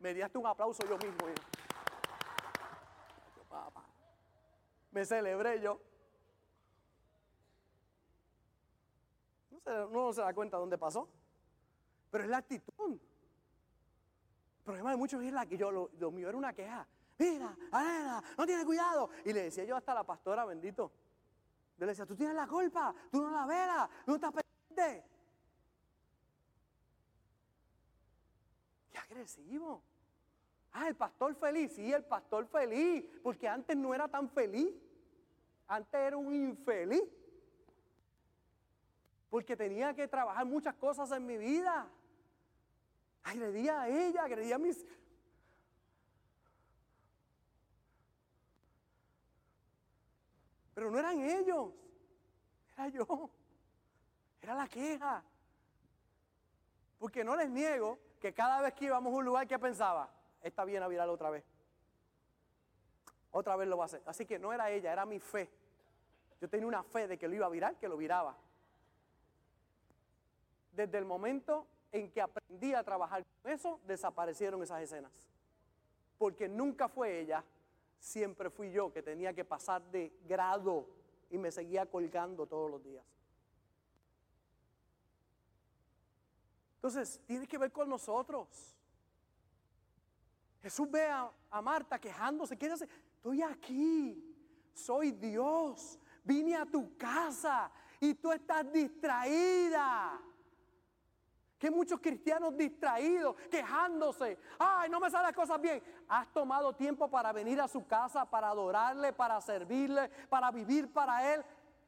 [0.00, 1.28] Me di hasta un aplauso yo mismo.
[4.90, 5.80] Me celebré yo.
[9.48, 11.08] No se, no se da cuenta dónde pasó.
[12.10, 12.98] Pero es la actitud.
[14.62, 16.86] El problema de muchos es que yo, lo, lo mío era una queja.
[17.18, 19.10] Mira, Arena, no tiene cuidado.
[19.24, 20.92] Y le decía yo hasta a la pastora, bendito.
[21.78, 25.04] Yo le decía, tú tienes la culpa, tú no la velas, no estás pendiente.
[28.92, 29.82] Qué agresivo.
[30.70, 34.72] Ah, el pastor feliz, sí, el pastor feliz, porque antes no era tan feliz.
[35.66, 37.02] Antes era un infeliz.
[39.28, 41.90] Porque tenía que trabajar muchas cosas en mi vida.
[43.24, 44.84] Agredía a ella, agredía a mis...
[50.74, 51.70] Pero no eran ellos,
[52.72, 53.30] era yo.
[54.40, 55.22] Era la queja.
[56.98, 60.12] Porque no les niego que cada vez que íbamos a un lugar que pensaba,
[60.42, 61.44] está bien a virar otra vez.
[63.30, 64.02] Otra vez lo va a hacer.
[64.06, 65.50] Así que no era ella, era mi fe.
[66.40, 68.36] Yo tenía una fe de que lo iba a virar, que lo viraba.
[70.72, 75.12] Desde el momento en que aprendí a trabajar con eso, desaparecieron esas escenas.
[76.18, 77.44] Porque nunca fue ella,
[77.98, 80.88] siempre fui yo que tenía que pasar de grado
[81.30, 83.04] y me seguía colgando todos los días.
[86.76, 88.74] Entonces, tiene que ver con nosotros.
[90.62, 91.30] Jesús ve a,
[91.62, 92.88] Marta quejándose, ¿qué hace?
[93.16, 94.34] Estoy aquí,
[94.72, 97.70] soy Dios, vine a tu casa
[98.00, 100.20] y tú estás distraída.
[101.62, 104.36] Que muchos cristianos distraídos, quejándose.
[104.58, 105.80] Ay, no me salen las cosas bien.
[106.08, 111.32] Has tomado tiempo para venir a su casa, para adorarle, para servirle, para vivir para
[111.32, 111.44] Él.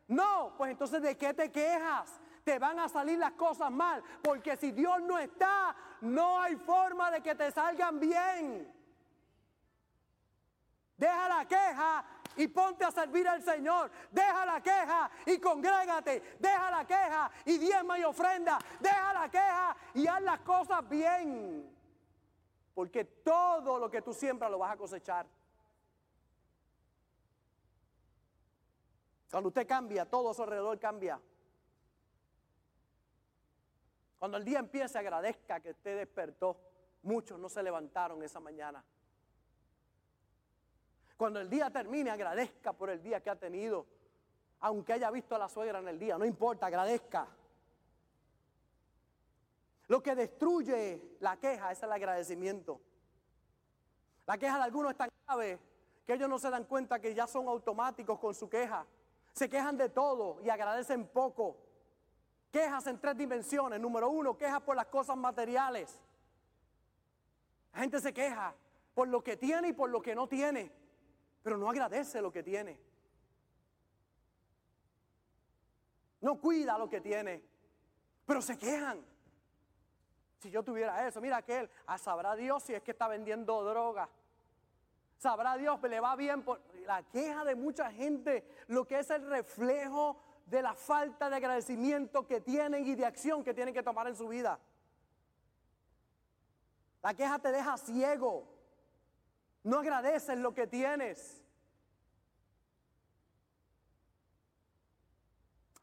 [0.07, 2.21] No, pues entonces ¿de qué te quejas?
[2.45, 4.01] Te van a salir las cosas mal.
[4.23, 8.73] Porque si Dios no está, no hay forma de que te salgan bien.
[10.97, 12.05] Deja la queja
[12.37, 13.91] y ponte a servir al Señor.
[14.11, 16.37] Deja la queja y congrégate.
[16.39, 18.59] Deja la queja y diezma y ofrenda.
[18.81, 21.71] Deja la queja y haz las cosas bien.
[22.75, 25.27] Porque todo lo que tú siembras lo vas a cosechar.
[29.31, 31.21] Cuando usted cambia, todo a su alrededor cambia.
[34.19, 36.57] Cuando el día empiece, agradezca que usted despertó.
[37.03, 38.83] Muchos no se levantaron esa mañana.
[41.17, 43.87] Cuando el día termine, agradezca por el día que ha tenido.
[44.61, 47.29] Aunque haya visto a la suegra en el día, no importa, agradezca.
[49.89, 52.81] Lo que destruye la queja es el agradecimiento.
[54.27, 55.59] La queja de algunos es tan grave
[56.07, 58.87] que ellos no se dan cuenta que ya son automáticos con su queja.
[59.33, 61.57] Se quejan de todo y agradecen poco.
[62.51, 63.81] Quejas en tres dimensiones.
[63.81, 66.01] Número uno, quejas por las cosas materiales.
[67.73, 68.55] La gente se queja
[68.95, 70.71] por lo que tiene y por lo que no tiene,
[71.45, 72.81] pero no agradece lo que tiene.
[76.23, 77.43] No cuida lo que tiene,
[78.25, 79.05] pero se quejan.
[80.39, 84.09] Si yo tuviera eso, mira aquel, ah, sabrá Dios si es que está vendiendo droga.
[85.19, 86.43] Sabrá Dios, le va bien.
[86.43, 86.63] Por...
[86.87, 92.27] La queja de mucha gente, lo que es el reflejo de la falta de agradecimiento
[92.27, 94.59] que tienen y de acción que tienen que tomar en su vida.
[97.03, 98.54] La queja te deja ciego.
[99.65, 101.43] No agradeces lo que tienes.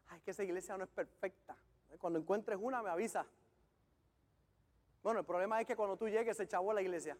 [0.07, 1.57] Ay, que esa iglesia no es perfecta.
[1.99, 3.25] Cuando encuentres una, me avisa.
[5.01, 7.17] Bueno, el problema es que cuando tú llegues se chavó la iglesia.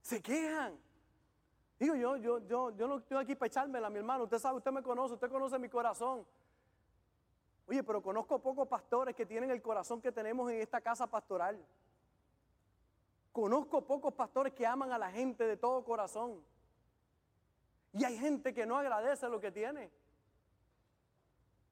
[0.00, 0.78] Se quejan.
[1.78, 4.24] Digo, yo, yo, yo, yo no estoy aquí para echármela, mi hermano.
[4.24, 6.26] Usted sabe, usted me conoce, usted conoce mi corazón.
[7.66, 11.62] Oye, pero conozco pocos pastores que tienen el corazón que tenemos en esta casa pastoral.
[13.34, 16.40] Conozco pocos pastores que aman a la gente de todo corazón.
[17.92, 19.90] Y hay gente que no agradece lo que tiene.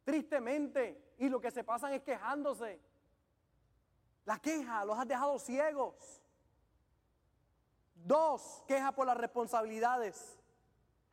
[0.02, 1.14] Tristemente.
[1.18, 2.80] Y lo que se pasan es quejándose.
[4.24, 6.20] La queja los has dejado ciegos.
[7.94, 10.36] Dos, queja por las responsabilidades.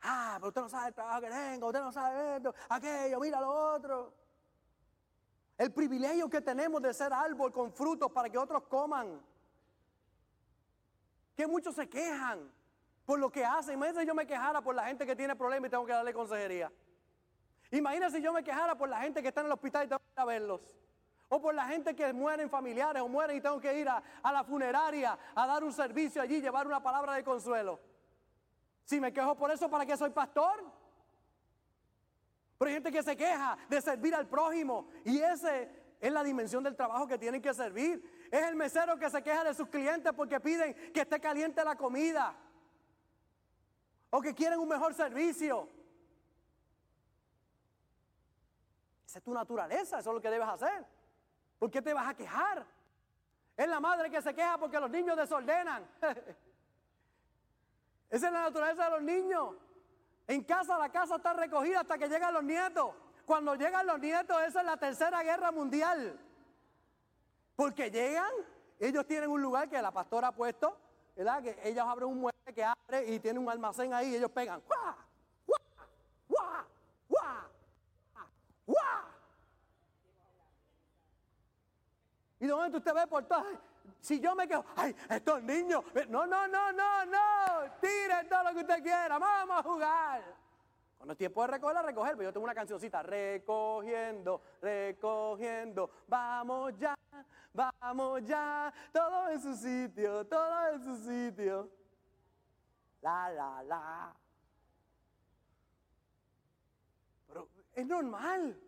[0.02, 3.40] Ah, pero usted no sabe el trabajo que tengo, usted no sabe esto, aquello, mira
[3.40, 4.12] lo otro.
[5.56, 9.29] El privilegio que tenemos de ser árbol con frutos para que otros coman.
[11.40, 12.52] Que muchos se quejan
[13.06, 13.72] por lo que hacen.
[13.72, 16.12] Imagínense si yo me quejara por la gente que tiene problemas y tengo que darle
[16.12, 16.70] consejería.
[17.70, 20.00] Imagínense si yo me quejara por la gente que está en el hospital y tengo
[20.00, 20.60] que ir a verlos.
[21.30, 24.44] O por la gente que mueren familiares o mueren y tengo que ir a, la
[24.44, 27.80] funeraria a dar un servicio allí, llevar una palabra de consuelo.
[28.84, 30.62] Si me quejo por eso, ¿para qué soy pastor?
[32.58, 35.70] Pero hay gente que se queja de servir al prójimo y ese
[36.00, 38.19] es la dimensión del trabajo que tienen que servir.
[38.30, 41.76] Es el mesero que se queja de sus clientes porque piden que esté caliente la
[41.76, 42.36] comida
[44.10, 45.68] o que quieren un mejor servicio.
[49.04, 50.86] Esa es tu naturaleza, eso es lo que debes hacer.
[51.58, 52.64] ¿Por qué te vas a quejar?
[53.56, 55.84] Es la madre que se queja porque los niños desordenan.
[58.10, 59.54] Esa es la naturaleza de los niños.
[60.26, 62.94] En casa la casa está recogida hasta que llegan los nietos.
[63.26, 66.18] Cuando llegan los nietos, esa es la tercera guerra mundial.
[67.60, 68.32] Porque llegan,
[68.78, 70.74] ellos tienen un lugar que la pastora ha puesto,
[71.14, 71.42] ¿verdad?
[71.42, 74.62] Que ellos abren un mueble que abre y tiene un almacén ahí y ellos pegan.
[74.66, 74.94] ¡Guau!
[76.26, 76.64] ¡Guau!
[77.06, 77.44] ¡Guau!
[78.64, 79.04] ¡Guau!
[82.38, 83.44] Y de momento usted ve por todas.
[84.00, 88.54] Si yo me quedo, ay, estos niños, no, no, no, no, no, tiren todo lo
[88.54, 90.22] que usted quiera, vamos a jugar.
[91.00, 96.74] Cuando es tiempo de recoger, a recoger, pero yo tengo una cancioncita, recogiendo, recogiendo, vamos
[96.76, 96.94] ya,
[97.54, 101.70] vamos ya, todo en su sitio, todo en su sitio.
[103.00, 104.14] La, la, la.
[107.28, 108.60] Pero es normal.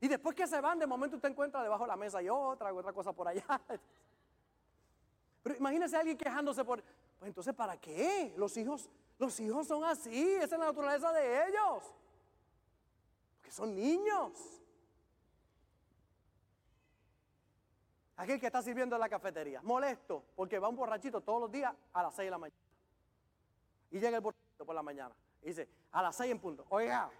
[0.00, 2.72] Y después que se van, de momento usted encuentra debajo de la mesa y otra,
[2.72, 3.60] otra cosa por allá.
[5.42, 6.84] Pero imagínese a alguien quejándose por,
[7.18, 8.32] pues entonces ¿para qué?
[8.36, 8.88] Los hijos,
[9.20, 11.84] los hijos son así, esa es la naturaleza de ellos.
[13.36, 14.32] Porque son niños.
[18.16, 21.74] Aquel que está sirviendo en la cafetería, molesto, porque va un borrachito todos los días
[21.92, 22.60] a las 6 de la mañana.
[23.90, 25.14] Y llega el borrachito por la mañana.
[25.42, 27.10] Y dice, a las 6 en punto, oiga,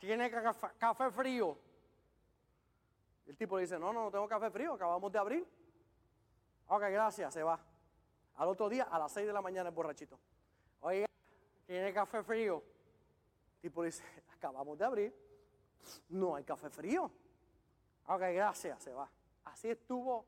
[0.00, 1.56] tiene café, frío.
[3.26, 5.48] El tipo dice, no, no, no tengo café frío, acabamos de abrir.
[6.66, 7.60] Ok, gracias, se va.
[8.34, 10.18] Al otro día, a las 6 de la mañana, el borrachito.
[10.80, 11.07] Oiga,
[11.68, 12.64] ¿tiene café frío?
[13.56, 14.02] El tipo dice,
[14.34, 15.14] acabamos de abrir.
[16.08, 17.10] No hay café frío.
[18.06, 19.08] Ok, gracias, se va.
[19.44, 20.24] Así estuvo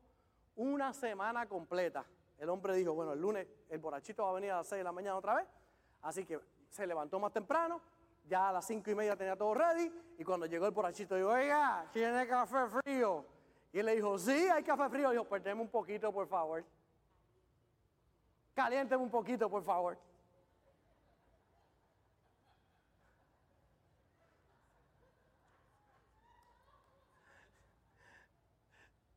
[0.55, 2.05] una semana completa.
[2.37, 4.83] El hombre dijo, bueno, el lunes el borrachito va a venir a las 6 de
[4.83, 5.47] la mañana otra vez.
[6.03, 6.39] Así que
[6.69, 7.81] se levantó más temprano,
[8.27, 9.91] ya a las cinco y media tenía todo ready.
[10.19, 13.25] Y cuando llegó el borrachito, dijo, oiga, ¿tiene café frío?
[13.73, 15.09] Y él le dijo, sí, hay café frío.
[15.09, 16.63] Dijo, pues un poquito, por favor.
[18.53, 19.97] Caliénteme un poquito, por favor.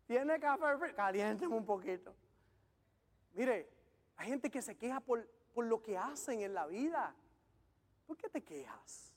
[0.07, 0.94] ¿Tiene café frío?
[0.94, 2.14] Caliénteme un poquito.
[3.32, 3.70] Mire,
[4.16, 7.14] hay gente que se queja por, por lo que hacen en la vida.
[8.07, 9.12] ¿Por qué te quejas?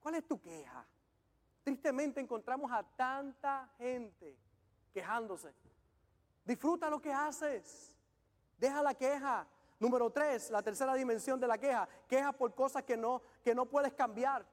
[0.00, 0.84] ¿Cuál es tu queja?
[1.62, 4.36] Tristemente encontramos a tanta gente
[4.92, 5.54] quejándose.
[6.44, 7.96] Disfruta lo que haces.
[8.58, 9.46] Deja la queja.
[9.78, 11.88] Número tres, la tercera dimensión de la queja.
[12.08, 14.44] Queja por cosas que no, que no puedes cambiar.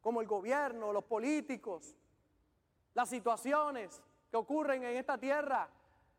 [0.00, 1.94] Como el gobierno, los políticos,
[2.98, 5.68] las situaciones que ocurren en esta tierra,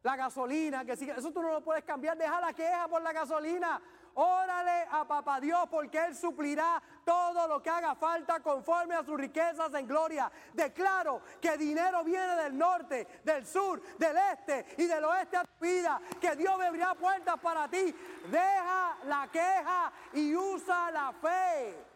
[0.02, 1.12] la gasolina, que sigue.
[1.12, 2.18] Eso tú no lo puedes cambiar.
[2.18, 3.82] Deja la queja por la gasolina.
[4.14, 9.20] Órale a papá Dios porque Él suplirá todo lo que haga falta conforme a sus
[9.20, 10.32] riquezas en gloria.
[10.54, 15.60] Declaro que dinero viene del norte, del sur, del este y del oeste a tu
[15.60, 16.00] vida.
[16.22, 17.94] Que Dios me abrirá puertas para ti.
[18.32, 21.89] Deja la queja y usa la fe.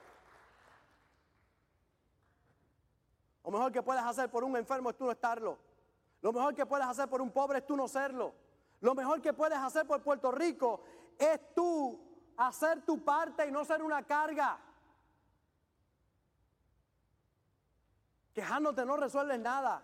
[3.43, 5.57] Lo mejor que puedes hacer por un enfermo es tú no estarlo.
[6.21, 8.33] Lo mejor que puedes hacer por un pobre es tú no serlo.
[8.79, 10.83] Lo mejor que puedes hacer por Puerto Rico
[11.17, 11.99] es tú
[12.37, 14.59] hacer tu parte y no ser una carga.
[18.33, 19.83] Quejándote no resuelves nada.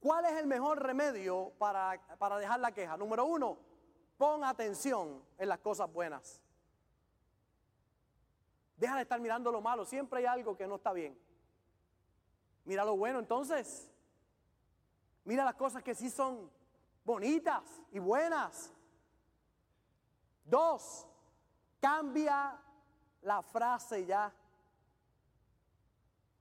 [0.00, 2.96] ¿Cuál es el mejor remedio para, para dejar la queja?
[2.96, 3.58] Número uno,
[4.18, 6.40] pon atención en las cosas buenas.
[8.76, 9.84] Deja de estar mirando lo malo.
[9.84, 11.18] Siempre hay algo que no está bien.
[12.64, 13.90] Mira lo bueno entonces.
[15.24, 16.50] Mira las cosas que sí son
[17.04, 17.62] bonitas
[17.92, 18.72] y buenas.
[20.44, 21.06] Dos,
[21.80, 22.58] cambia
[23.22, 24.32] la frase ya.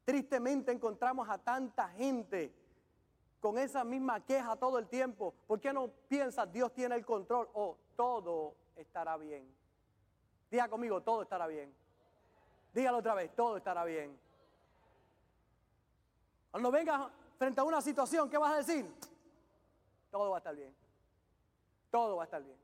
[0.05, 2.53] Tristemente encontramos a tanta gente
[3.39, 5.33] con esa misma queja todo el tiempo.
[5.47, 9.53] ¿Por qué no piensas Dios tiene el control o todo estará bien?
[10.51, 11.73] Diga conmigo, todo estará bien.
[12.73, 14.17] Dígalo otra vez, todo estará bien.
[16.53, 18.87] Cuando vengas frente a una situación, ¿qué vas a decir?
[20.11, 20.71] Todo va a estar bien.
[21.89, 22.55] Todo va a estar bien.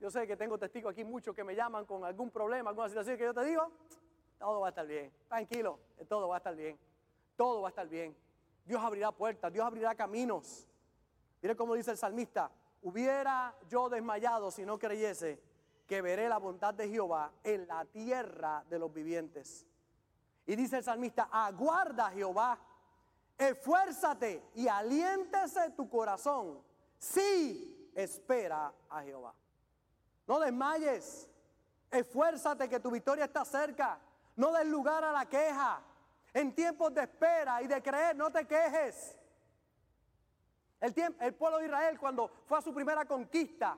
[0.00, 3.18] Yo sé que tengo testigos aquí muchos que me llaman con algún problema, alguna situación
[3.18, 3.70] que yo te digo,
[4.38, 5.12] todo va a estar bien.
[5.28, 6.78] Tranquilo, todo va a estar bien.
[7.36, 8.16] Todo va a estar bien.
[8.64, 10.66] Dios abrirá puertas, Dios abrirá caminos.
[11.42, 12.50] Mire cómo dice el salmista,
[12.80, 15.38] hubiera yo desmayado si no creyese
[15.86, 19.66] que veré la bondad de Jehová en la tierra de los vivientes.
[20.46, 22.58] Y dice el salmista, aguarda Jehová
[23.48, 26.62] esfuérzate y aliéntese tu corazón.
[26.98, 29.34] Sí, espera a Jehová.
[30.26, 31.28] No desmayes.
[31.90, 33.98] Esfuérzate que tu victoria está cerca.
[34.36, 35.82] No des lugar a la queja.
[36.32, 39.18] En tiempos de espera y de creer, no te quejes.
[40.80, 43.76] El, tiempo, el pueblo de Israel cuando fue a su primera conquista,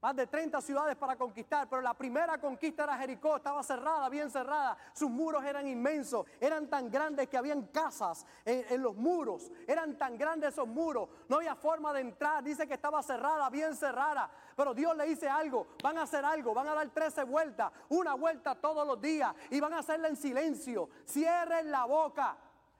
[0.00, 4.30] más de 30 ciudades para conquistar, pero la primera conquista era Jericó, estaba cerrada, bien
[4.30, 4.76] cerrada.
[4.92, 10.16] Sus muros eran inmensos, eran tan grandes que habían casas en, los muros, eran tan
[10.16, 12.44] grandes esos muros, no había forma de entrar.
[12.44, 14.30] Dice que estaba cerrada, bien cerrada.
[14.56, 18.14] Pero Dios le dice algo, van a hacer algo, van a dar 13 vueltas, una
[18.14, 20.88] vuelta todos los días y van a hacerla en silencio.
[21.06, 22.36] Cierren la boca,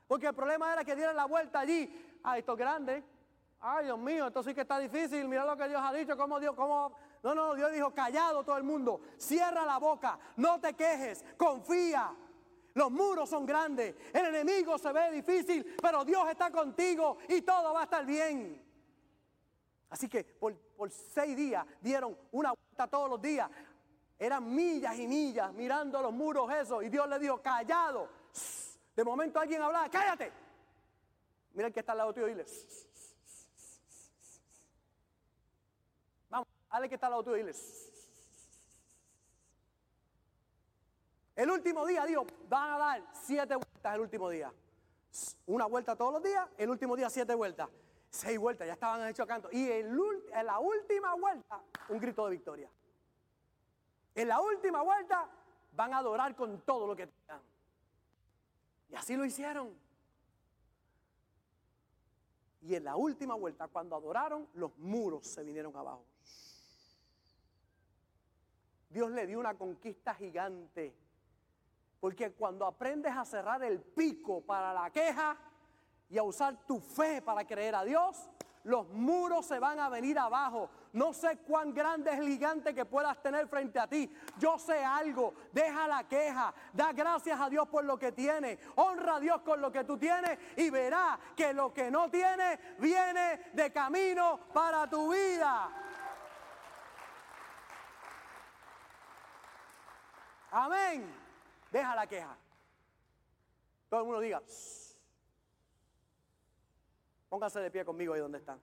[0.06, 2.20] porque el problema era que dieran la vuelta allí.
[2.22, 3.04] Ah, esto es grande.
[3.60, 5.26] Ay, Dios mío, esto sí que está difícil.
[5.26, 6.94] Mira lo que Dios ha dicho, cómo Dios, cómo
[7.34, 12.14] no, no, Dios dijo, callado todo el mundo, cierra la boca, no te quejes, confía.
[12.74, 17.72] Los muros son grandes, el enemigo se ve difícil, pero Dios está contigo y todo
[17.72, 18.62] va a estar bien.
[19.90, 20.54] Así que por,
[20.90, 23.50] seis días dieron una vuelta todos los días.
[24.18, 26.84] Eran millas y millas mirando los muros esos.
[26.84, 28.08] Y Dios le dijo, callado.
[28.94, 30.32] De momento alguien hablaba, cállate.
[31.54, 32.44] Mira el que está al lado tuyo y dile,
[36.86, 37.52] Que está al lado tuyo dile.
[41.34, 44.52] El último día, Dios, van a dar siete vueltas el último día.
[45.46, 47.68] Una vuelta todos los días, el último día siete vueltas.
[48.10, 49.48] Seis vueltas, ya estaban hechos canto.
[49.50, 52.70] Y en la última vuelta, un grito de victoria.
[54.14, 55.28] En la última vuelta
[55.72, 57.42] van a adorar con todo lo que tengan.
[58.88, 59.76] Y así lo hicieron.
[62.62, 66.04] Y en la última vuelta, cuando adoraron, los muros se vinieron abajo.
[68.88, 70.94] Dios le dio una conquista gigante.
[72.00, 75.36] Porque cuando aprendes a cerrar el pico para la queja
[76.08, 78.30] y a usar tu fe para creer a Dios,
[78.64, 80.68] los muros se van a venir abajo.
[80.92, 84.10] No sé cuán grande es el gigante que puedas tener frente a ti.
[84.38, 85.34] Yo sé algo.
[85.52, 86.52] Deja la queja.
[86.72, 88.58] Da gracias a Dios por lo que tiene.
[88.76, 92.58] Honra a Dios con lo que tú tienes y verá que lo que no tiene
[92.78, 95.87] viene de camino para tu vida.
[100.50, 101.14] Amén.
[101.70, 102.36] Deja la queja.
[103.88, 104.42] Todo el mundo diga.
[107.28, 108.60] Pónganse de pie conmigo ahí donde están.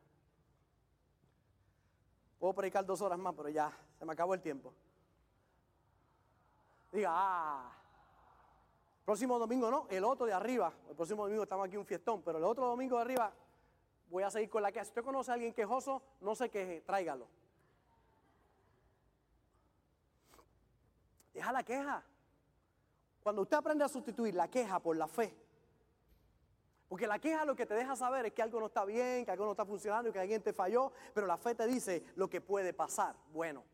[2.39, 4.73] Puedo predicar dos horas más, pero ya se me acabó el tiempo.
[6.91, 7.71] Diga, ah.
[9.05, 10.73] Próximo domingo no, el otro de arriba.
[10.89, 13.31] El próximo domingo estamos aquí un fiestón, pero el otro domingo de arriba
[14.09, 14.85] voy a seguir con la queja.
[14.85, 17.27] Si usted conoce a alguien quejoso, no se queje, tráigalo.
[21.35, 22.01] Deja la queja.
[23.21, 25.35] Cuando usted aprende a sustituir la queja por la fe,
[26.87, 29.31] porque la queja lo que te deja saber es que algo no está bien, que
[29.31, 32.39] algo no está funcionando, que alguien te falló, pero la fe te dice lo que
[32.39, 33.65] puede pasar, bueno,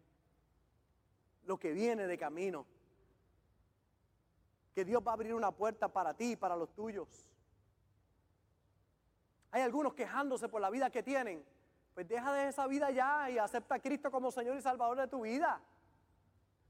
[1.43, 2.65] lo que viene de camino,
[4.73, 7.27] que Dios va a abrir una puerta para ti y para los tuyos.
[9.51, 11.45] Hay algunos quejándose por la vida que tienen,
[11.93, 15.07] pues deja de esa vida ya y acepta a Cristo como Señor y Salvador de
[15.07, 15.61] tu vida.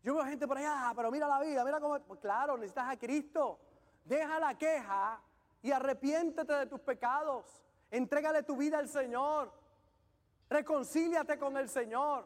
[0.04, 2.00] Yo veo gente por allá, ah, pero mira la vida, mira cómo.
[2.00, 3.60] Pues claro, necesitas a Cristo.
[4.04, 5.22] Deja la queja
[5.62, 7.46] y arrepiéntete de tus pecados.
[7.92, 9.52] Entrégale tu vida al Señor.
[10.50, 12.26] Reconcíliate con el Señor.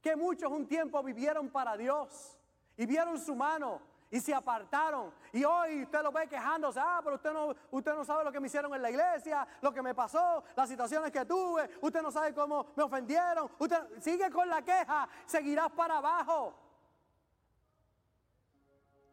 [0.00, 2.38] Que muchos un tiempo vivieron para Dios
[2.76, 3.80] y vieron su mano
[4.10, 5.12] y se apartaron.
[5.32, 8.38] Y hoy usted lo ve quejándose, ah, pero usted no, usted no sabe lo que
[8.38, 12.12] me hicieron en la iglesia, lo que me pasó, las situaciones que tuve, usted no
[12.12, 13.50] sabe cómo me ofendieron.
[13.58, 16.54] Usted sigue con la queja, seguirás para abajo.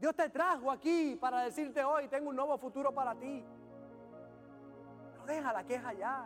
[0.01, 3.45] Dios te trajo aquí para decirte hoy, tengo un nuevo futuro para ti.
[5.11, 6.25] Pero deja la queja ya.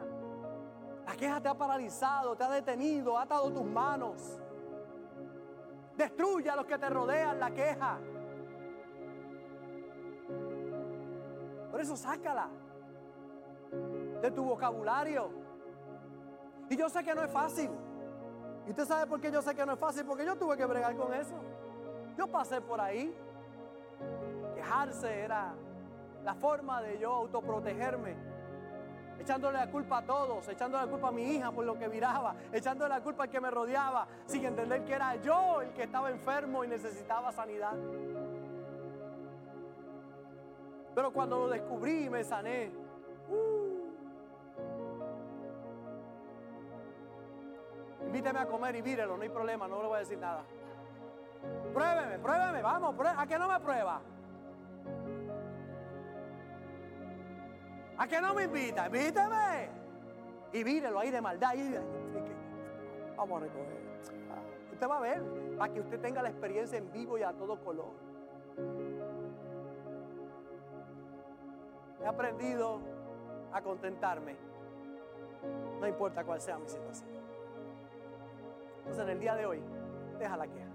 [1.06, 4.40] La queja te ha paralizado, te ha detenido, ha atado tus manos.
[5.98, 8.00] Destruye a los que te rodean la queja.
[11.70, 12.48] Por eso sácala
[14.22, 15.32] de tu vocabulario.
[16.70, 17.70] Y yo sé que no es fácil.
[18.68, 20.66] Y usted sabe por qué yo sé que no es fácil, porque yo tuve que
[20.66, 21.36] bregar con eso.
[22.18, 23.14] Yo pasé por ahí
[24.66, 25.54] quejarse era
[26.24, 28.16] la forma de yo autoprotegerme.
[29.20, 32.36] Echándole la culpa a todos, echándole la culpa a mi hija por lo que viraba,
[32.52, 36.10] echándole la culpa al que me rodeaba, sin entender que era yo el que estaba
[36.10, 37.74] enfermo y necesitaba sanidad.
[40.94, 42.72] Pero cuando lo descubrí y me sané,
[43.30, 43.86] uh,
[48.06, 50.44] invíteme a comer y vírelo, no hay problema, no le voy a decir nada.
[51.74, 54.02] Pruébeme, pruébeme, vamos, ¿a qué no me prueba?
[57.98, 58.88] ¿A qué no me invita?
[58.88, 59.70] Invíteme.
[60.54, 61.54] Y vírelo ahí de maldad.
[63.18, 63.86] vamos a recoger.
[64.72, 65.24] Usted va a ver,
[65.58, 67.94] para que usted tenga la experiencia en vivo y a todo color.
[72.02, 72.82] He aprendido
[73.54, 74.36] a contentarme,
[75.80, 77.10] no importa cuál sea mi situación.
[78.80, 79.62] Entonces en el día de hoy,
[80.20, 80.70] déjala queja.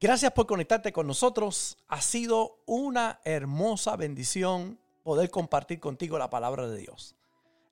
[0.00, 1.78] Gracias por conectarte con nosotros.
[1.88, 7.14] Ha sido una hermosa bendición poder compartir contigo la palabra de Dios.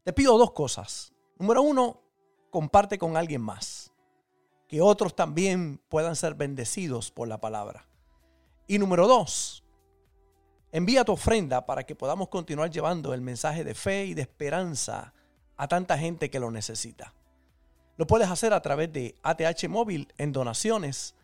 [0.05, 1.12] Te pido dos cosas.
[1.39, 2.01] Número uno,
[2.51, 3.93] comparte con alguien más.
[4.68, 7.89] Que otros también puedan ser bendecidos por la palabra.
[8.68, 9.64] Y número dos,
[10.70, 15.12] envía tu ofrenda para que podamos continuar llevando el mensaje de fe y de esperanza
[15.57, 17.14] a tanta gente que lo necesita.
[17.97, 21.14] Lo puedes hacer a través de ATH Móvil en donaciones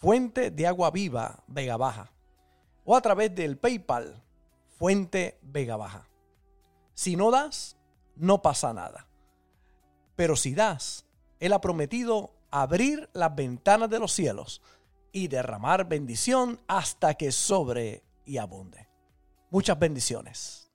[0.00, 2.12] Fuente de Agua Viva Vega Baja
[2.84, 4.22] o a través del PayPal
[4.78, 6.08] Fuente Vega Baja.
[6.94, 7.76] Si no das,
[8.14, 9.08] no pasa nada.
[10.16, 11.06] Pero si das,
[11.40, 14.62] Él ha prometido abrir las ventanas de los cielos
[15.12, 18.88] y derramar bendición hasta que sobre y abunde.
[19.50, 20.65] Muchas bendiciones.